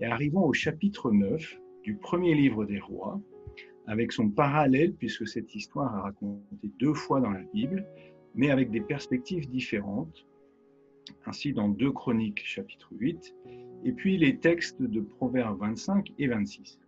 et 0.00 0.06
arrivons 0.06 0.44
au 0.44 0.52
chapitre 0.52 1.12
9 1.12 1.60
du 1.84 1.94
premier 1.94 2.34
livre 2.34 2.64
des 2.64 2.80
rois, 2.80 3.20
avec 3.86 4.10
son 4.10 4.28
parallèle, 4.28 4.92
puisque 4.92 5.28
cette 5.28 5.54
histoire 5.54 5.96
est 5.96 6.00
racontée 6.00 6.72
deux 6.80 6.94
fois 6.94 7.20
dans 7.20 7.30
la 7.30 7.44
Bible, 7.54 7.86
mais 8.34 8.50
avec 8.50 8.72
des 8.72 8.80
perspectives 8.80 9.48
différentes, 9.48 10.26
ainsi 11.26 11.52
dans 11.52 11.68
2 11.68 11.92
Chroniques 11.92 12.42
chapitre 12.44 12.88
8, 12.90 13.36
et 13.84 13.92
puis 13.92 14.18
les 14.18 14.36
textes 14.36 14.82
de 14.82 15.00
Proverbes 15.00 15.60
25 15.60 16.12
et 16.18 16.26
26. 16.26 16.80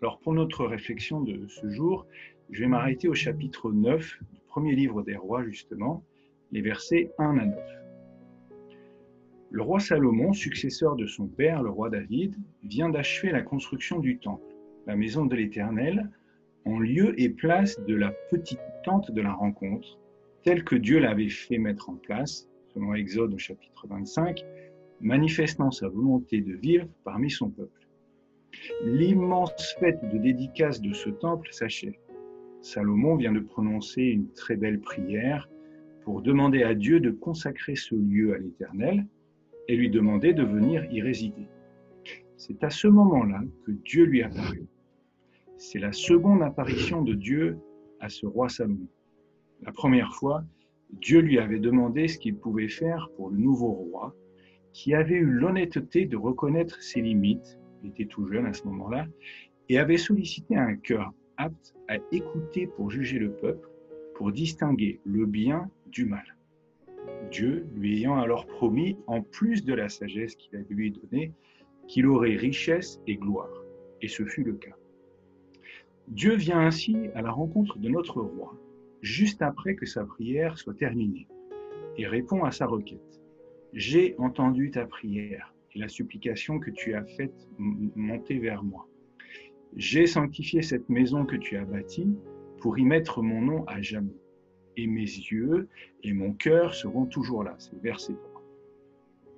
Alors 0.00 0.20
pour 0.20 0.32
notre 0.32 0.64
réflexion 0.64 1.20
de 1.20 1.46
ce 1.48 1.68
jour, 1.68 2.06
je 2.48 2.60
vais 2.62 2.68
m'arrêter 2.68 3.08
au 3.08 3.14
chapitre 3.14 3.72
9 3.72 4.20
du 4.32 4.40
premier 4.48 4.74
livre 4.74 5.02
des 5.02 5.16
rois, 5.16 5.44
justement, 5.44 6.02
les 6.50 6.62
versets 6.62 7.12
1 7.18 7.36
à 7.36 7.44
9. 7.44 7.79
Le 9.52 9.62
roi 9.62 9.80
Salomon, 9.80 10.32
successeur 10.32 10.94
de 10.94 11.06
son 11.06 11.26
père, 11.26 11.60
le 11.64 11.70
roi 11.70 11.90
David, 11.90 12.36
vient 12.62 12.88
d'achever 12.88 13.32
la 13.32 13.42
construction 13.42 13.98
du 13.98 14.18
temple, 14.18 14.54
la 14.86 14.94
maison 14.94 15.26
de 15.26 15.34
l'Éternel, 15.34 16.08
en 16.64 16.78
lieu 16.78 17.20
et 17.20 17.28
place 17.28 17.80
de 17.84 17.96
la 17.96 18.12
petite 18.30 18.60
tente 18.84 19.10
de 19.10 19.20
la 19.20 19.32
rencontre, 19.32 19.98
telle 20.44 20.62
que 20.62 20.76
Dieu 20.76 21.00
l'avait 21.00 21.28
fait 21.28 21.58
mettre 21.58 21.90
en 21.90 21.96
place, 21.96 22.48
selon 22.72 22.94
Exode 22.94 23.34
au 23.34 23.38
chapitre 23.38 23.88
25, 23.88 24.44
manifestant 25.00 25.72
sa 25.72 25.88
volonté 25.88 26.40
de 26.42 26.54
vivre 26.54 26.86
parmi 27.02 27.28
son 27.28 27.50
peuple. 27.50 27.88
L'immense 28.84 29.74
fête 29.80 30.00
de 30.12 30.18
dédicace 30.18 30.80
de 30.80 30.92
ce 30.92 31.10
temple 31.10 31.48
s'achève. 31.50 31.98
Salomon 32.60 33.16
vient 33.16 33.32
de 33.32 33.40
prononcer 33.40 34.02
une 34.02 34.30
très 34.32 34.54
belle 34.54 34.80
prière 34.80 35.48
pour 36.02 36.22
demander 36.22 36.62
à 36.62 36.74
Dieu 36.76 37.00
de 37.00 37.10
consacrer 37.10 37.74
ce 37.74 37.96
lieu 37.96 38.32
à 38.32 38.38
l'Éternel, 38.38 39.06
et 39.68 39.76
lui 39.76 39.90
demander 39.90 40.32
de 40.32 40.42
venir 40.42 40.84
y 40.90 41.00
résider. 41.00 41.46
C'est 42.36 42.64
à 42.64 42.70
ce 42.70 42.88
moment-là 42.88 43.42
que 43.64 43.72
Dieu 43.72 44.04
lui 44.04 44.22
apparut. 44.22 44.66
C'est 45.56 45.78
la 45.78 45.92
seconde 45.92 46.42
apparition 46.42 47.02
de 47.02 47.14
Dieu 47.14 47.58
à 48.00 48.08
ce 48.08 48.26
roi 48.26 48.48
Salomon. 48.48 48.88
La 49.62 49.72
première 49.72 50.14
fois, 50.14 50.42
Dieu 50.92 51.20
lui 51.20 51.38
avait 51.38 51.58
demandé 51.58 52.08
ce 52.08 52.18
qu'il 52.18 52.36
pouvait 52.36 52.68
faire 52.68 53.10
pour 53.16 53.30
le 53.30 53.36
nouveau 53.36 53.72
roi, 53.72 54.14
qui 54.72 54.94
avait 54.94 55.16
eu 55.16 55.26
l'honnêteté 55.26 56.06
de 56.06 56.16
reconnaître 56.16 56.82
ses 56.82 57.02
limites, 57.02 57.58
il 57.82 57.90
était 57.90 58.06
tout 58.06 58.26
jeune 58.26 58.46
à 58.46 58.52
ce 58.52 58.64
moment-là, 58.64 59.06
et 59.68 59.78
avait 59.78 59.98
sollicité 59.98 60.56
un 60.56 60.76
cœur 60.76 61.12
apte 61.36 61.74
à 61.88 61.96
écouter 62.12 62.66
pour 62.66 62.90
juger 62.90 63.18
le 63.18 63.32
peuple, 63.32 63.68
pour 64.14 64.32
distinguer 64.32 65.00
le 65.04 65.26
bien 65.26 65.70
du 65.86 66.06
mal. 66.06 66.36
Dieu 67.30 67.66
lui 67.74 67.98
ayant 67.98 68.16
alors 68.16 68.46
promis, 68.46 68.98
en 69.06 69.22
plus 69.22 69.64
de 69.64 69.74
la 69.74 69.88
sagesse 69.88 70.34
qu'il 70.36 70.56
avait 70.56 70.74
lui 70.74 70.90
donnée, 70.90 71.32
qu'il 71.86 72.06
aurait 72.06 72.36
richesse 72.36 73.00
et 73.06 73.16
gloire. 73.16 73.50
Et 74.02 74.08
ce 74.08 74.24
fut 74.24 74.44
le 74.44 74.54
cas. 74.54 74.74
Dieu 76.08 76.34
vient 76.34 76.60
ainsi 76.60 76.96
à 77.14 77.22
la 77.22 77.30
rencontre 77.30 77.78
de 77.78 77.88
notre 77.88 78.20
roi, 78.20 78.56
juste 79.00 79.42
après 79.42 79.76
que 79.76 79.86
sa 79.86 80.04
prière 80.04 80.58
soit 80.58 80.74
terminée, 80.74 81.28
et 81.96 82.06
répond 82.06 82.44
à 82.44 82.50
sa 82.50 82.66
requête. 82.66 83.20
J'ai 83.72 84.16
entendu 84.18 84.70
ta 84.70 84.86
prière 84.86 85.54
et 85.74 85.78
la 85.78 85.88
supplication 85.88 86.58
que 86.58 86.70
tu 86.70 86.94
as 86.94 87.04
faite 87.04 87.48
monter 87.58 88.38
vers 88.38 88.64
moi. 88.64 88.88
J'ai 89.76 90.06
sanctifié 90.06 90.62
cette 90.62 90.88
maison 90.88 91.24
que 91.24 91.36
tu 91.36 91.56
as 91.56 91.64
bâtie 91.64 92.16
pour 92.58 92.76
y 92.78 92.84
mettre 92.84 93.22
mon 93.22 93.40
nom 93.40 93.64
à 93.66 93.80
jamais 93.80 94.16
et 94.82 94.86
mes 94.86 95.00
yeux 95.00 95.68
et 96.02 96.12
mon 96.12 96.32
cœur 96.32 96.74
seront 96.74 97.06
toujours 97.06 97.44
là. 97.44 97.54
C'est 97.58 97.80
verset 97.82 98.14
3. 98.14 98.42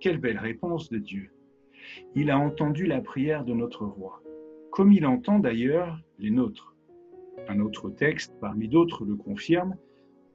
Quelle 0.00 0.18
belle 0.18 0.38
réponse 0.38 0.88
de 0.88 0.98
Dieu. 0.98 1.30
Il 2.14 2.30
a 2.30 2.38
entendu 2.38 2.86
la 2.86 3.00
prière 3.00 3.44
de 3.44 3.52
notre 3.52 3.84
roi, 3.84 4.22
comme 4.70 4.92
il 4.92 5.04
entend 5.06 5.38
d'ailleurs 5.38 6.00
les 6.18 6.30
nôtres. 6.30 6.74
Un 7.48 7.60
autre 7.60 7.90
texte 7.90 8.34
parmi 8.40 8.68
d'autres 8.68 9.04
le 9.04 9.16
confirme, 9.16 9.76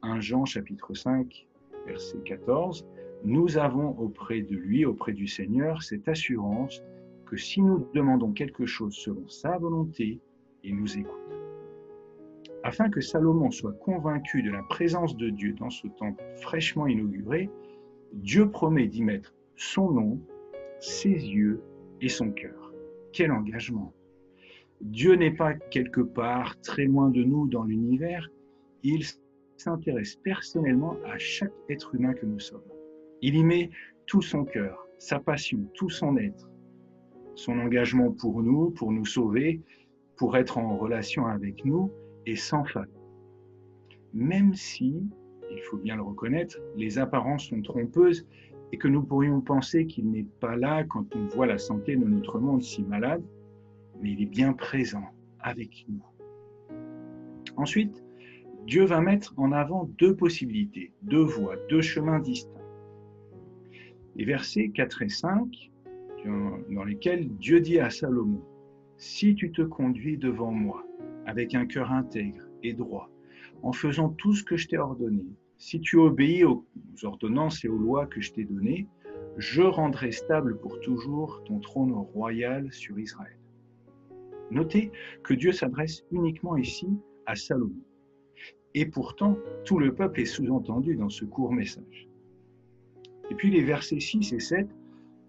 1 0.01 0.19
Jean 0.19 0.45
chapitre 0.45 0.93
5 0.93 1.47
verset 1.85 2.17
14, 2.25 2.85
nous 3.23 3.57
avons 3.57 3.97
auprès 3.97 4.41
de 4.41 4.55
lui, 4.55 4.85
auprès 4.85 5.13
du 5.13 5.27
Seigneur, 5.27 5.81
cette 5.83 6.07
assurance 6.07 6.83
que 7.25 7.37
si 7.37 7.61
nous 7.61 7.87
demandons 7.93 8.33
quelque 8.33 8.65
chose 8.65 8.95
selon 8.95 9.27
sa 9.27 9.57
volonté, 9.57 10.19
il 10.63 10.75
nous 10.75 10.97
écoute 10.97 11.36
afin 12.67 12.89
que 12.89 12.99
Salomon 12.99 13.49
soit 13.49 13.71
convaincu 13.79 14.43
de 14.43 14.51
la 14.51 14.61
présence 14.61 15.15
de 15.15 15.29
Dieu 15.29 15.53
dans 15.53 15.69
ce 15.69 15.87
temple 15.87 16.21
fraîchement 16.35 16.85
inauguré, 16.85 17.49
Dieu 18.11 18.51
promet 18.51 18.87
d'y 18.87 19.03
mettre 19.03 19.33
son 19.55 19.89
nom, 19.89 20.19
ses 20.81 21.11
yeux 21.11 21.61
et 22.01 22.09
son 22.09 22.29
cœur. 22.29 22.73
Quel 23.13 23.31
engagement 23.31 23.93
Dieu 24.81 25.15
n'est 25.15 25.31
pas 25.31 25.53
quelque 25.53 26.01
part 26.01 26.59
très 26.59 26.83
loin 26.83 27.09
de 27.09 27.23
nous 27.23 27.47
dans 27.47 27.63
l'univers, 27.63 28.29
il 28.83 29.05
s'intéresse 29.55 30.17
personnellement 30.17 30.97
à 31.05 31.17
chaque 31.17 31.53
être 31.69 31.95
humain 31.95 32.13
que 32.13 32.25
nous 32.25 32.39
sommes. 32.39 32.69
Il 33.21 33.35
y 33.35 33.45
met 33.45 33.69
tout 34.07 34.21
son 34.21 34.43
cœur, 34.43 34.85
sa 34.97 35.21
passion, 35.21 35.59
tout 35.73 35.89
son 35.89 36.17
être, 36.17 36.49
son 37.33 37.59
engagement 37.59 38.11
pour 38.11 38.43
nous, 38.43 38.71
pour 38.71 38.91
nous 38.91 39.05
sauver, 39.05 39.61
pour 40.17 40.35
être 40.35 40.57
en 40.57 40.75
relation 40.75 41.27
avec 41.27 41.63
nous, 41.63 41.93
et 42.27 42.35
sans 42.35 42.65
faille. 42.65 42.85
Même 44.13 44.53
si, 44.53 45.01
il 45.49 45.61
faut 45.61 45.77
bien 45.77 45.95
le 45.95 46.03
reconnaître, 46.03 46.59
les 46.75 46.99
apparences 46.99 47.45
sont 47.45 47.61
trompeuses 47.61 48.27
et 48.71 48.77
que 48.77 48.87
nous 48.87 49.01
pourrions 49.01 49.39
penser 49.39 49.87
qu'il 49.87 50.11
n'est 50.11 50.27
pas 50.41 50.57
là 50.57 50.83
quand 50.83 51.15
on 51.15 51.25
voit 51.27 51.45
la 51.45 51.57
santé 51.57 51.95
de 51.95 52.03
notre 52.03 52.39
monde 52.39 52.61
si 52.61 52.83
malade, 52.83 53.23
mais 54.01 54.11
il 54.11 54.21
est 54.21 54.29
bien 54.29 54.53
présent 54.53 55.05
avec 55.39 55.85
nous. 55.87 56.03
Ensuite, 57.55 58.03
Dieu 58.65 58.83
va 58.83 58.99
mettre 58.99 59.33
en 59.37 59.53
avant 59.53 59.85
deux 59.97 60.15
possibilités, 60.15 60.91
deux 61.03 61.23
voies, 61.23 61.55
deux 61.69 61.81
chemins 61.81 62.19
distincts. 62.19 62.53
Les 64.17 64.25
versets 64.25 64.69
4 64.69 65.03
et 65.03 65.09
5, 65.09 65.71
dans 66.69 66.83
lesquels 66.83 67.29
Dieu 67.37 67.61
dit 67.61 67.79
à 67.79 67.89
Salomon, 67.89 68.41
Si 68.97 69.33
tu 69.35 69.51
te 69.51 69.61
conduis 69.61 70.17
devant 70.17 70.51
moi 70.51 70.86
avec 71.27 71.53
un 71.53 71.67
cœur 71.67 71.91
intègre 71.91 72.41
et 72.63 72.73
droit, 72.73 73.11
en 73.61 73.73
faisant 73.73 74.09
tout 74.09 74.33
ce 74.33 74.43
que 74.43 74.57
je 74.57 74.67
t'ai 74.67 74.77
ordonné. 74.77 75.25
Si 75.57 75.79
tu 75.79 75.97
obéis 75.97 76.43
aux 76.43 76.65
ordonnances 77.03 77.63
et 77.63 77.67
aux 77.67 77.77
lois 77.77 78.07
que 78.07 78.21
je 78.21 78.31
t'ai 78.31 78.45
données, 78.45 78.87
je 79.37 79.61
rendrai 79.61 80.11
stable 80.11 80.57
pour 80.57 80.79
toujours 80.79 81.43
ton 81.45 81.59
trône 81.59 81.93
royal 81.93 82.71
sur 82.71 82.97
Israël. 82.97 83.37
Notez 84.49 84.91
que 85.23 85.33
Dieu 85.33 85.51
s'adresse 85.51 86.05
uniquement 86.11 86.57
ici 86.57 86.87
à 87.25 87.35
Salomon. 87.35 87.83
Et 88.73 88.85
pourtant, 88.85 89.37
tout 89.65 89.79
le 89.79 89.93
peuple 89.93 90.21
est 90.21 90.25
sous-entendu 90.25 90.95
dans 90.95 91.09
ce 91.09 91.25
court 91.25 91.51
message. 91.51 92.07
Et 93.29 93.35
puis 93.35 93.51
les 93.51 93.63
versets 93.63 93.99
6 93.99 94.33
et 94.33 94.39
7, 94.39 94.69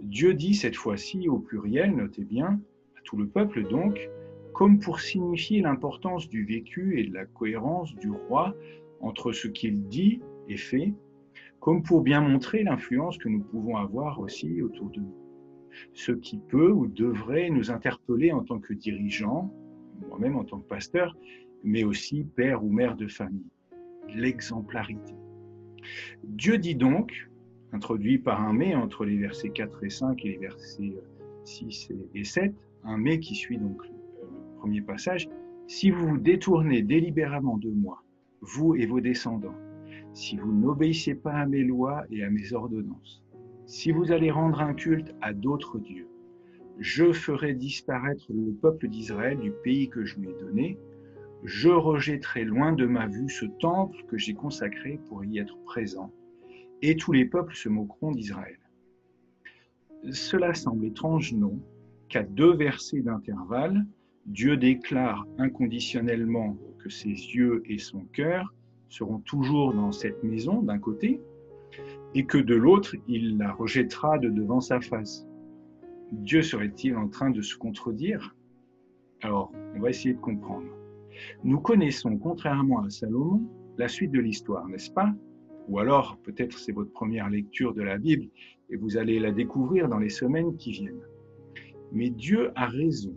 Dieu 0.01 0.35
dit 0.35 0.55
cette 0.55 0.77
fois-ci 0.77 1.29
au 1.29 1.39
pluriel, 1.39 1.97
notez 1.97 2.25
bien, 2.25 2.61
à 2.97 3.01
tout 3.03 3.17
le 3.17 3.27
peuple 3.27 3.67
donc, 3.67 4.09
comme 4.59 4.81
pour 4.81 4.99
signifier 4.99 5.61
l'importance 5.61 6.29
du 6.29 6.45
vécu 6.45 6.99
et 6.99 7.05
de 7.05 7.15
la 7.15 7.27
cohérence 7.27 7.95
du 7.95 8.11
roi 8.11 8.57
entre 9.01 9.31
ce 9.31 9.47
qu'il 9.47 9.87
dit 9.87 10.21
et 10.49 10.57
fait, 10.57 10.95
comme 11.61 11.85
pour 11.85 12.01
bien 12.03 12.21
montrer 12.21 12.65
l'influence 12.65 13.19
que 13.19 13.29
nous 13.29 13.39
pouvons 13.39 13.77
avoir 13.77 14.19
aussi 14.19 14.61
autour 14.61 14.91
de 14.91 14.99
nous. 14.99 15.15
Ce 15.93 16.11
qui 16.11 16.39
peut 16.39 16.73
ou 16.73 16.89
devrait 16.89 17.51
nous 17.51 17.71
interpeller 17.71 18.33
en 18.33 18.43
tant 18.43 18.59
que 18.59 18.75
dirigeants, 18.75 19.55
moi-même 20.09 20.35
en 20.35 20.43
tant 20.43 20.59
que 20.59 20.67
pasteur, 20.67 21.17
mais 21.63 21.85
aussi 21.85 22.25
père 22.25 22.65
ou 22.65 22.69
mère 22.69 22.97
de 22.97 23.07
famille. 23.07 23.53
L'exemplarité. 24.09 25.15
Dieu 26.25 26.59
dit 26.59 26.75
donc, 26.75 27.31
introduit 27.71 28.19
par 28.19 28.43
un 28.43 28.55
mais 28.55 28.75
entre 28.75 29.05
les 29.05 29.19
versets 29.19 29.51
4 29.51 29.85
et 29.85 29.91
5 29.91 30.25
et 30.25 30.31
les 30.31 30.39
versets 30.39 30.97
6 31.45 31.93
et 32.17 32.25
7, 32.25 32.53
un 32.83 32.99
mais 32.99 33.21
qui 33.21 33.37
suit 33.37 33.59
donc 33.59 33.83
premier 34.59 34.81
passage, 34.81 35.29
si 35.67 35.91
vous 35.91 36.09
vous 36.09 36.19
détournez 36.19 36.83
délibérément 36.83 37.57
de 37.59 37.71
moi, 37.71 38.03
vous 38.41 38.75
et 38.75 38.87
vos 38.87 39.01
descendants, 39.01 39.55
si 40.13 40.37
vous 40.37 40.53
n'obéissez 40.53 41.15
pas 41.15 41.35
à 41.35 41.47
mes 41.47 41.63
lois 41.63 42.05
et 42.11 42.25
à 42.25 42.31
mes 42.31 42.53
ordonnances, 42.53 43.23
si 43.67 43.93
vous 43.93 44.11
allez 44.13 44.31
rendre 44.31 44.61
un 44.61 44.75
culte 44.75 45.15
à 45.21 45.33
d'autres 45.33 45.79
dieux, 45.79 46.09
je 46.79 47.13
ferai 47.13 47.55
disparaître 47.55 48.27
le 48.31 48.53
peuple 48.53 48.89
d'Israël 48.89 49.39
du 49.39 49.53
pays 49.65 49.89
que 49.89 50.05
je 50.05 50.19
lui 50.19 50.29
ai 50.29 50.35
donné, 50.41 50.79
je 51.45 51.69
rejetterai 51.69 52.45
loin 52.45 52.73
de 52.73 52.87
ma 52.87 53.07
vue 53.07 53.29
ce 53.29 53.47
temple 53.61 54.05
que 54.09 54.19
j'ai 54.19 54.35
consacré 54.35 55.01
pour 55.09 55.25
y 55.25 55.39
être 55.39 55.57
présent, 55.65 56.13
et 56.83 56.97
tous 56.97 57.13
les 57.13 57.25
peuples 57.25 57.55
se 57.55 57.69
moqueront 57.69 58.13
d'Israël. 58.13 58.59
Cela 60.11 60.55
semble 60.55 60.87
étrange, 60.87 61.33
non, 61.33 61.61
qu'à 62.09 62.23
deux 62.23 62.55
versets 62.55 63.03
d'intervalle, 63.03 63.85
Dieu 64.29 64.59
déclare 64.59 65.27
inconditionnellement 65.39 66.59
que 66.81 66.91
ses 66.91 67.09
yeux 67.09 67.63
et 67.65 67.79
son 67.79 68.01
cœur 68.13 68.55
seront 68.91 69.21
toujours 69.21 69.73
dans 69.73 69.91
cette 69.91 70.23
maison 70.23 70.61
d'un 70.61 70.79
côté, 70.79 71.23
et 72.15 72.27
que 72.27 72.37
de 72.37 72.55
l'autre, 72.55 72.95
il 73.07 73.39
la 73.39 73.53
rejettera 73.53 74.19
de 74.19 74.29
devant 74.29 74.61
sa 74.61 74.83
face. 74.83 75.27
Dieu 76.13 76.43
serait-il 76.43 76.95
en 76.97 77.09
train 77.09 77.31
de 77.31 77.41
se 77.41 77.57
contredire? 77.57 78.37
Alors, 79.23 79.51
on 79.75 79.81
va 79.81 79.89
essayer 79.89 80.13
de 80.13 80.21
comprendre. 80.21 80.69
Nous 81.43 81.61
connaissons, 81.61 82.19
contrairement 82.19 82.83
à 82.83 82.91
Salomon, 82.91 83.43
la 83.79 83.89
suite 83.89 84.11
de 84.11 84.21
l'histoire, 84.21 84.69
n'est-ce 84.69 84.91
pas? 84.91 85.11
Ou 85.69 85.79
alors, 85.79 86.19
peut-être 86.23 86.59
c'est 86.59 86.73
votre 86.73 86.93
première 86.93 87.31
lecture 87.31 87.73
de 87.73 87.83
la 87.83 87.97
Bible 87.97 88.29
et 88.69 88.77
vous 88.77 88.99
allez 88.99 89.21
la 89.21 89.33
découvrir 89.33 89.89
dans 89.89 89.99
les 89.99 90.11
semaines 90.11 90.55
qui 90.59 90.73
viennent. 90.73 91.01
Mais 91.93 92.11
Dieu 92.11 92.51
a 92.57 92.67
raison 92.67 93.15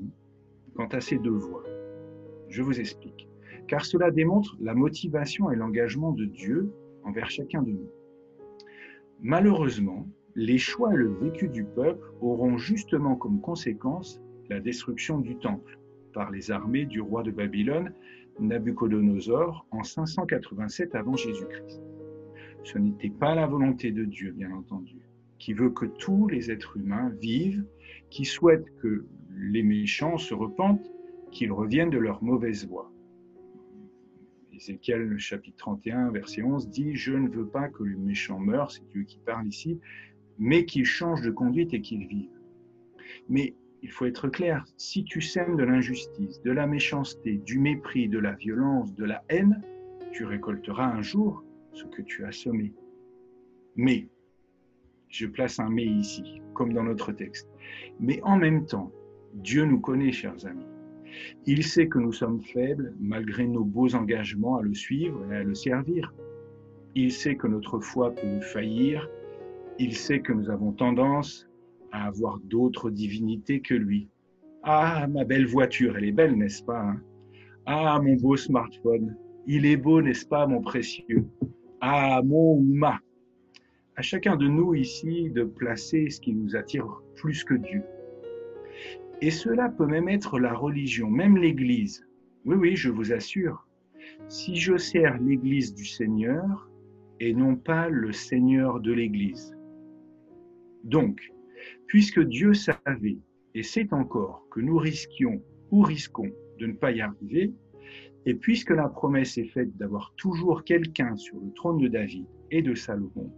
quant 0.76 0.88
à 0.88 1.02
ces 1.02 1.18
deux 1.18 1.32
voies. 1.32 1.64
Je 2.50 2.62
vous 2.62 2.80
explique. 2.80 3.28
Car 3.68 3.86
cela 3.86 4.12
démontre 4.12 4.58
la 4.60 4.74
motivation 4.74 5.52
et 5.52 5.56
l'engagement 5.56 6.12
de 6.12 6.26
Dieu 6.26 6.72
envers 7.04 7.30
chacun 7.30 7.62
de 7.62 7.72
nous. 7.72 7.90
Malheureusement, 9.22 10.08
les 10.36 10.58
choix 10.58 10.94
et 10.94 10.98
le 10.98 11.14
vécu 11.14 11.48
du 11.48 11.64
peuple 11.64 12.06
auront 12.22 12.58
justement 12.58 13.16
comme 13.16 13.42
conséquence 13.42 14.22
la 14.50 14.60
destruction 14.60 15.20
du 15.20 15.38
temple 15.38 15.80
par 16.14 16.32
les 16.32 16.52
armées 16.52 16.86
du 16.86 17.02
roi 17.02 17.24
de 17.24 17.32
Babylone, 17.32 17.94
Nabucodonosor, 18.40 19.66
en 19.72 19.84
587 19.84 20.96
avant 20.96 21.16
Jésus-Christ. 21.16 21.82
Ce 22.64 22.78
n'était 22.78 23.10
pas 23.10 23.36
la 23.36 23.48
volonté 23.48 23.92
de 23.92 24.04
Dieu, 24.04 24.32
bien 24.32 24.52
entendu, 24.52 24.98
qui 25.40 25.54
veut 25.54 25.72
que 25.72 25.86
tous 25.86 26.28
les 26.28 26.52
êtres 26.52 26.78
humains 26.78 27.10
vivent, 27.22 27.64
qui 28.10 28.26
souhaite 28.26 28.66
que 28.82 29.06
les 29.42 29.64
méchants 29.64 30.18
se 30.18 30.36
repentent, 30.36 30.92
qu'ils 31.32 31.52
reviennent 31.52 31.90
de 31.90 31.98
leur 31.98 32.24
mauvaise 32.24 32.68
voie. 32.68 32.92
Ézéchiel 34.54 35.18
chapitre 35.18 35.58
31, 35.58 36.12
verset 36.12 36.44
11 36.44 36.70
dit, 36.70 36.94
Je 36.94 37.14
ne 37.14 37.28
veux 37.28 37.48
pas 37.48 37.68
que 37.70 37.84
les 37.84 37.96
méchants 37.96 38.40
meurent, 38.40 38.70
c'est 38.72 38.88
Dieu 38.90 39.04
qui 39.04 39.18
parle 39.26 39.48
ici, 39.48 39.80
mais 40.38 40.66
qu'ils 40.66 40.86
changent 40.86 41.24
de 41.24 41.32
conduite 41.32 41.74
et 41.74 41.82
qu'ils 41.82 42.08
vivent. 42.08 42.40
Mais 43.30 43.56
il 43.82 43.90
faut 43.90 44.06
être 44.06 44.30
clair, 44.30 44.64
si 44.78 45.04
tu 45.04 45.22
sèmes 45.22 45.56
de 45.56 45.64
l'injustice, 45.64 46.42
de 46.44 46.52
la 46.52 46.68
méchanceté, 46.68 47.38
du 47.38 47.58
mépris, 47.58 48.08
de 48.08 48.20
la 48.20 48.34
violence, 48.34 48.94
de 48.94 49.06
la 49.06 49.24
haine, 49.30 49.64
tu 50.12 50.26
récolteras 50.26 50.86
un 50.86 51.02
jour 51.02 51.44
ce 51.74 51.86
que 51.86 52.04
tu 52.04 52.26
as 52.26 52.32
semé. 52.32 52.74
Mais, 53.76 54.08
je 55.10 55.26
place 55.26 55.60
un 55.60 55.70
mais 55.70 55.86
ici, 55.86 56.42
comme 56.54 56.74
dans 56.74 56.84
notre 56.84 57.12
texte, 57.12 57.50
mais 58.00 58.22
en 58.22 58.38
même 58.38 58.68
temps, 58.68 58.92
Dieu 59.34 59.66
nous 59.66 59.80
connaît, 59.80 60.12
chers 60.12 60.46
amis. 60.46 60.66
Il 61.46 61.64
sait 61.64 61.88
que 61.88 62.00
nous 62.00 62.14
sommes 62.14 62.42
faibles 62.42 62.94
malgré 63.00 63.48
nos 63.48 63.64
beaux 63.64 63.96
engagements 63.96 64.58
à 64.58 64.62
le 64.62 64.74
suivre 64.74 65.26
et 65.32 65.38
à 65.38 65.44
le 65.44 65.56
servir. 65.56 66.14
Il 66.96 67.12
sait 67.12 67.36
que 67.36 67.48
notre 67.48 67.80
foi 67.80 68.14
peut 68.14 68.42
faillir 68.42 69.08
il 69.80 69.96
sait 69.96 70.20
que 70.20 70.32
nous 70.32 70.50
avons 70.52 70.74
tendance 70.74 71.50
à 71.92 72.06
avoir 72.06 72.40
d'autres 72.40 72.92
divinités 72.92 73.62
que 73.62 73.74
lui. 73.74 74.08
Ah, 74.62 75.08
ma 75.08 75.24
belle 75.24 75.48
voiture, 75.48 75.98
elle 75.98 76.06
est 76.06 76.12
belle, 76.12 76.38
n'est-ce 76.38 76.64
pas 76.64 76.82
hein? 76.82 77.02
Ah, 77.66 78.00
mon 78.00 78.14
beau 78.16 78.38
smartphone, 78.38 79.16
il 79.48 79.66
est 79.66 79.78
beau, 79.78 80.02
n'est-ce 80.02 80.26
pas, 80.26 80.46
mon 80.46 80.62
précieux? 80.62 81.26
Ah, 81.80 82.22
mon 82.24 82.58
ou 82.58 82.62
ma. 82.62 83.00
À 83.96 84.04
chacun 84.04 84.36
de 84.36 84.48
nous 84.48 84.76
ici 84.76 85.32
de 85.32 85.44
placer 85.44 86.12
ce 86.12 86.22
qui 86.22 86.32
nous 86.32 86.56
attire 86.56 87.02
plus 87.16 87.44
que 87.44 87.56
Dieu. 87.56 87.82
Et 89.22 89.30
cela 89.30 89.70
peut 89.70 89.86
même 89.86 90.10
être 90.10 90.40
la 90.40 90.54
religion, 90.54 91.10
même 91.10 91.38
l'Église. 91.38 92.08
Oui, 92.46 92.56
oui, 92.56 92.76
je 92.76 92.90
vous 92.90 93.14
assure. 93.14 93.68
Si 94.28 94.56
je 94.56 94.78
sers 94.78 95.20
l'Église 95.20 95.76
du 95.76 95.86
Seigneur 95.86 96.70
et 97.20 97.36
non 97.36 97.56
pas 97.56 97.88
le 97.88 98.12
Seigneur 98.12 98.80
de 98.80 98.92
l'Église, 98.92 99.56
donc, 100.84 101.32
puisque 101.86 102.20
Dieu 102.20 102.56
savait 102.56 103.20
et 103.54 103.62
sait 103.62 103.94
encore 103.94 104.48
que 104.50 104.60
nous 104.60 104.78
risquions 104.78 105.44
ou 105.70 105.82
risquons 105.82 106.32
de 106.58 106.66
ne 106.66 106.74
pas 106.74 106.92
y 106.92 107.02
arriver, 107.02 107.54
et 108.26 108.34
puisque 108.34 108.72
la 108.72 108.88
promesse 108.88 109.38
est 109.38 109.46
faite 109.46 109.76
d'avoir 109.78 110.14
toujours 110.18 110.64
quelqu'un 110.64 111.16
sur 111.16 111.40
le 111.40 111.52
trône 111.54 111.78
de 111.78 111.88
David 111.88 112.26
et 112.50 112.64
de 112.64 112.74
Salomon, 112.74 113.32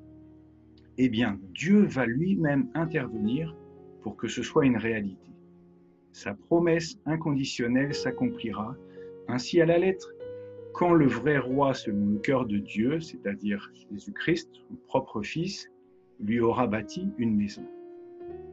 eh 0.97 1.09
bien, 1.09 1.39
Dieu 1.53 1.83
va 1.83 2.05
lui-même 2.05 2.69
intervenir 2.73 3.55
pour 4.01 4.15
que 4.15 4.27
ce 4.27 4.43
soit 4.43 4.65
une 4.65 4.77
réalité. 4.77 5.32
Sa 6.13 6.35
promesse 6.35 6.99
inconditionnelle 7.07 7.93
s'accomplira 7.93 8.75
ainsi 9.27 9.59
à 9.61 9.65
la 9.65 9.79
lettre. 9.79 10.13
Quand 10.73 10.93
le 10.93 11.07
vrai 11.07 11.39
roi 11.39 11.73
selon 11.73 12.05
le 12.05 12.19
cœur 12.19 12.45
de 12.45 12.57
Dieu, 12.57 12.99
c'est-à-dire 12.99 13.71
Jésus-Christ, 13.91 14.49
son 14.53 14.75
propre 14.87 15.23
Fils, 15.23 15.71
lui 16.19 16.39
aura 16.39 16.67
bâti 16.67 17.07
une 17.17 17.35
maison. 17.35 17.65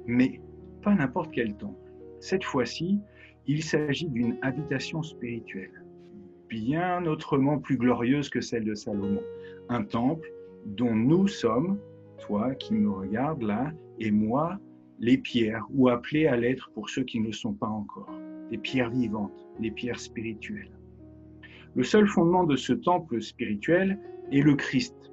Mais 0.06 0.40
pas 0.82 0.94
n'importe 0.94 1.32
quel 1.32 1.54
temple. 1.56 1.92
Cette 2.18 2.44
fois-ci, 2.44 2.98
il 3.46 3.62
s'agit 3.62 4.08
d'une 4.08 4.38
habitation 4.40 5.02
spirituelle, 5.02 5.84
bien 6.48 7.04
autrement 7.04 7.58
plus 7.58 7.76
glorieuse 7.76 8.30
que 8.30 8.40
celle 8.40 8.64
de 8.64 8.74
Salomon. 8.74 9.22
Un 9.68 9.84
temple 9.84 10.32
dont 10.64 10.94
nous 10.94 11.28
sommes, 11.28 11.78
toi 12.20 12.54
qui 12.54 12.72
me 12.72 12.90
regardes 12.90 13.42
là, 13.42 13.70
et 13.98 14.10
moi, 14.10 14.58
les 15.00 15.18
pierres, 15.18 15.66
ou 15.70 15.88
appelées 15.88 16.26
à 16.26 16.36
l'être 16.36 16.70
pour 16.74 16.88
ceux 16.88 17.02
qui 17.02 17.20
ne 17.20 17.26
le 17.26 17.32
sont 17.32 17.54
pas 17.54 17.68
encore, 17.68 18.10
des 18.50 18.58
pierres 18.58 18.90
vivantes, 18.90 19.46
des 19.58 19.70
pierres 19.70 19.98
spirituelles. 19.98 20.70
Le 21.74 21.84
seul 21.84 22.06
fondement 22.06 22.44
de 22.44 22.56
ce 22.56 22.72
temple 22.72 23.20
spirituel 23.20 23.98
est 24.30 24.42
le 24.42 24.54
Christ, 24.54 25.10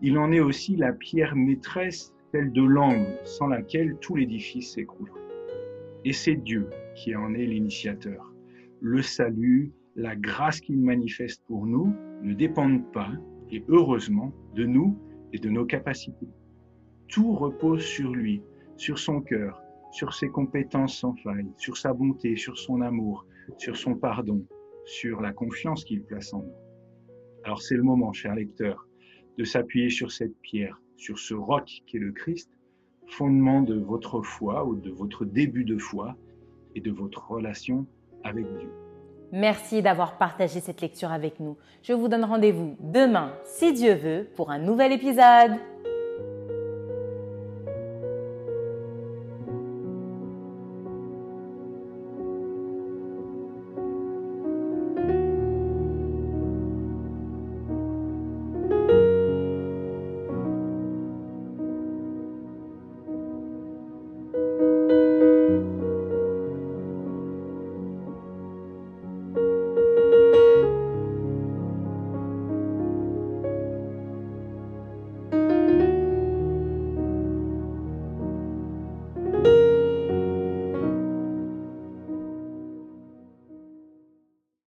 il 0.00 0.18
en 0.18 0.32
est 0.32 0.40
aussi 0.40 0.76
la 0.76 0.92
pierre 0.92 1.34
maîtresse, 1.36 2.14
celle 2.30 2.52
de 2.52 2.62
l'angle, 2.62 3.18
sans 3.24 3.48
laquelle 3.48 3.96
tout 4.00 4.16
l'édifice 4.16 4.74
s'écroulerait. 4.74 5.20
Et 6.04 6.12
c'est 6.12 6.36
Dieu 6.36 6.68
qui 6.94 7.14
en 7.14 7.34
est 7.34 7.46
l'initiateur. 7.46 8.32
Le 8.80 9.02
salut, 9.02 9.72
la 9.94 10.16
grâce 10.16 10.60
qu'il 10.60 10.80
manifeste 10.80 11.42
pour 11.46 11.66
nous 11.66 11.94
ne 12.22 12.34
dépendent 12.34 12.90
pas, 12.92 13.10
et 13.50 13.64
heureusement, 13.68 14.32
de 14.54 14.64
nous 14.64 14.98
et 15.32 15.38
de 15.38 15.50
nos 15.50 15.64
capacités. 15.64 16.28
Tout 17.08 17.34
repose 17.34 17.82
sur 17.82 18.12
lui, 18.12 18.42
sur 18.82 18.98
son 18.98 19.20
cœur, 19.20 19.62
sur 19.92 20.12
ses 20.12 20.28
compétences 20.28 20.98
sans 20.98 21.14
faille, 21.14 21.46
sur 21.56 21.76
sa 21.76 21.92
bonté, 21.92 22.34
sur 22.34 22.58
son 22.58 22.80
amour, 22.80 23.24
sur 23.56 23.76
son 23.76 23.94
pardon, 23.94 24.44
sur 24.84 25.20
la 25.20 25.32
confiance 25.32 25.84
qu'il 25.84 26.02
place 26.02 26.34
en 26.34 26.38
nous. 26.38 26.54
Alors 27.44 27.62
c'est 27.62 27.76
le 27.76 27.84
moment, 27.84 28.12
cher 28.12 28.34
lecteur, 28.34 28.88
de 29.38 29.44
s'appuyer 29.44 29.88
sur 29.88 30.10
cette 30.10 30.36
pierre, 30.40 30.82
sur 30.96 31.20
ce 31.20 31.32
roc 31.32 31.82
qui 31.86 31.96
est 31.96 32.00
le 32.00 32.10
Christ, 32.10 32.50
fondement 33.06 33.62
de 33.62 33.78
votre 33.78 34.20
foi 34.20 34.64
ou 34.64 34.74
de 34.74 34.90
votre 34.90 35.24
début 35.24 35.64
de 35.64 35.78
foi 35.78 36.16
et 36.74 36.80
de 36.80 36.90
votre 36.90 37.30
relation 37.30 37.86
avec 38.24 38.44
Dieu. 38.58 38.70
Merci 39.30 39.80
d'avoir 39.80 40.18
partagé 40.18 40.58
cette 40.58 40.80
lecture 40.80 41.12
avec 41.12 41.38
nous. 41.38 41.56
Je 41.84 41.92
vous 41.92 42.08
donne 42.08 42.24
rendez-vous 42.24 42.76
demain, 42.80 43.32
si 43.44 43.72
Dieu 43.72 43.94
veut, 43.94 44.26
pour 44.34 44.50
un 44.50 44.58
nouvel 44.58 44.90
épisode. 44.90 45.52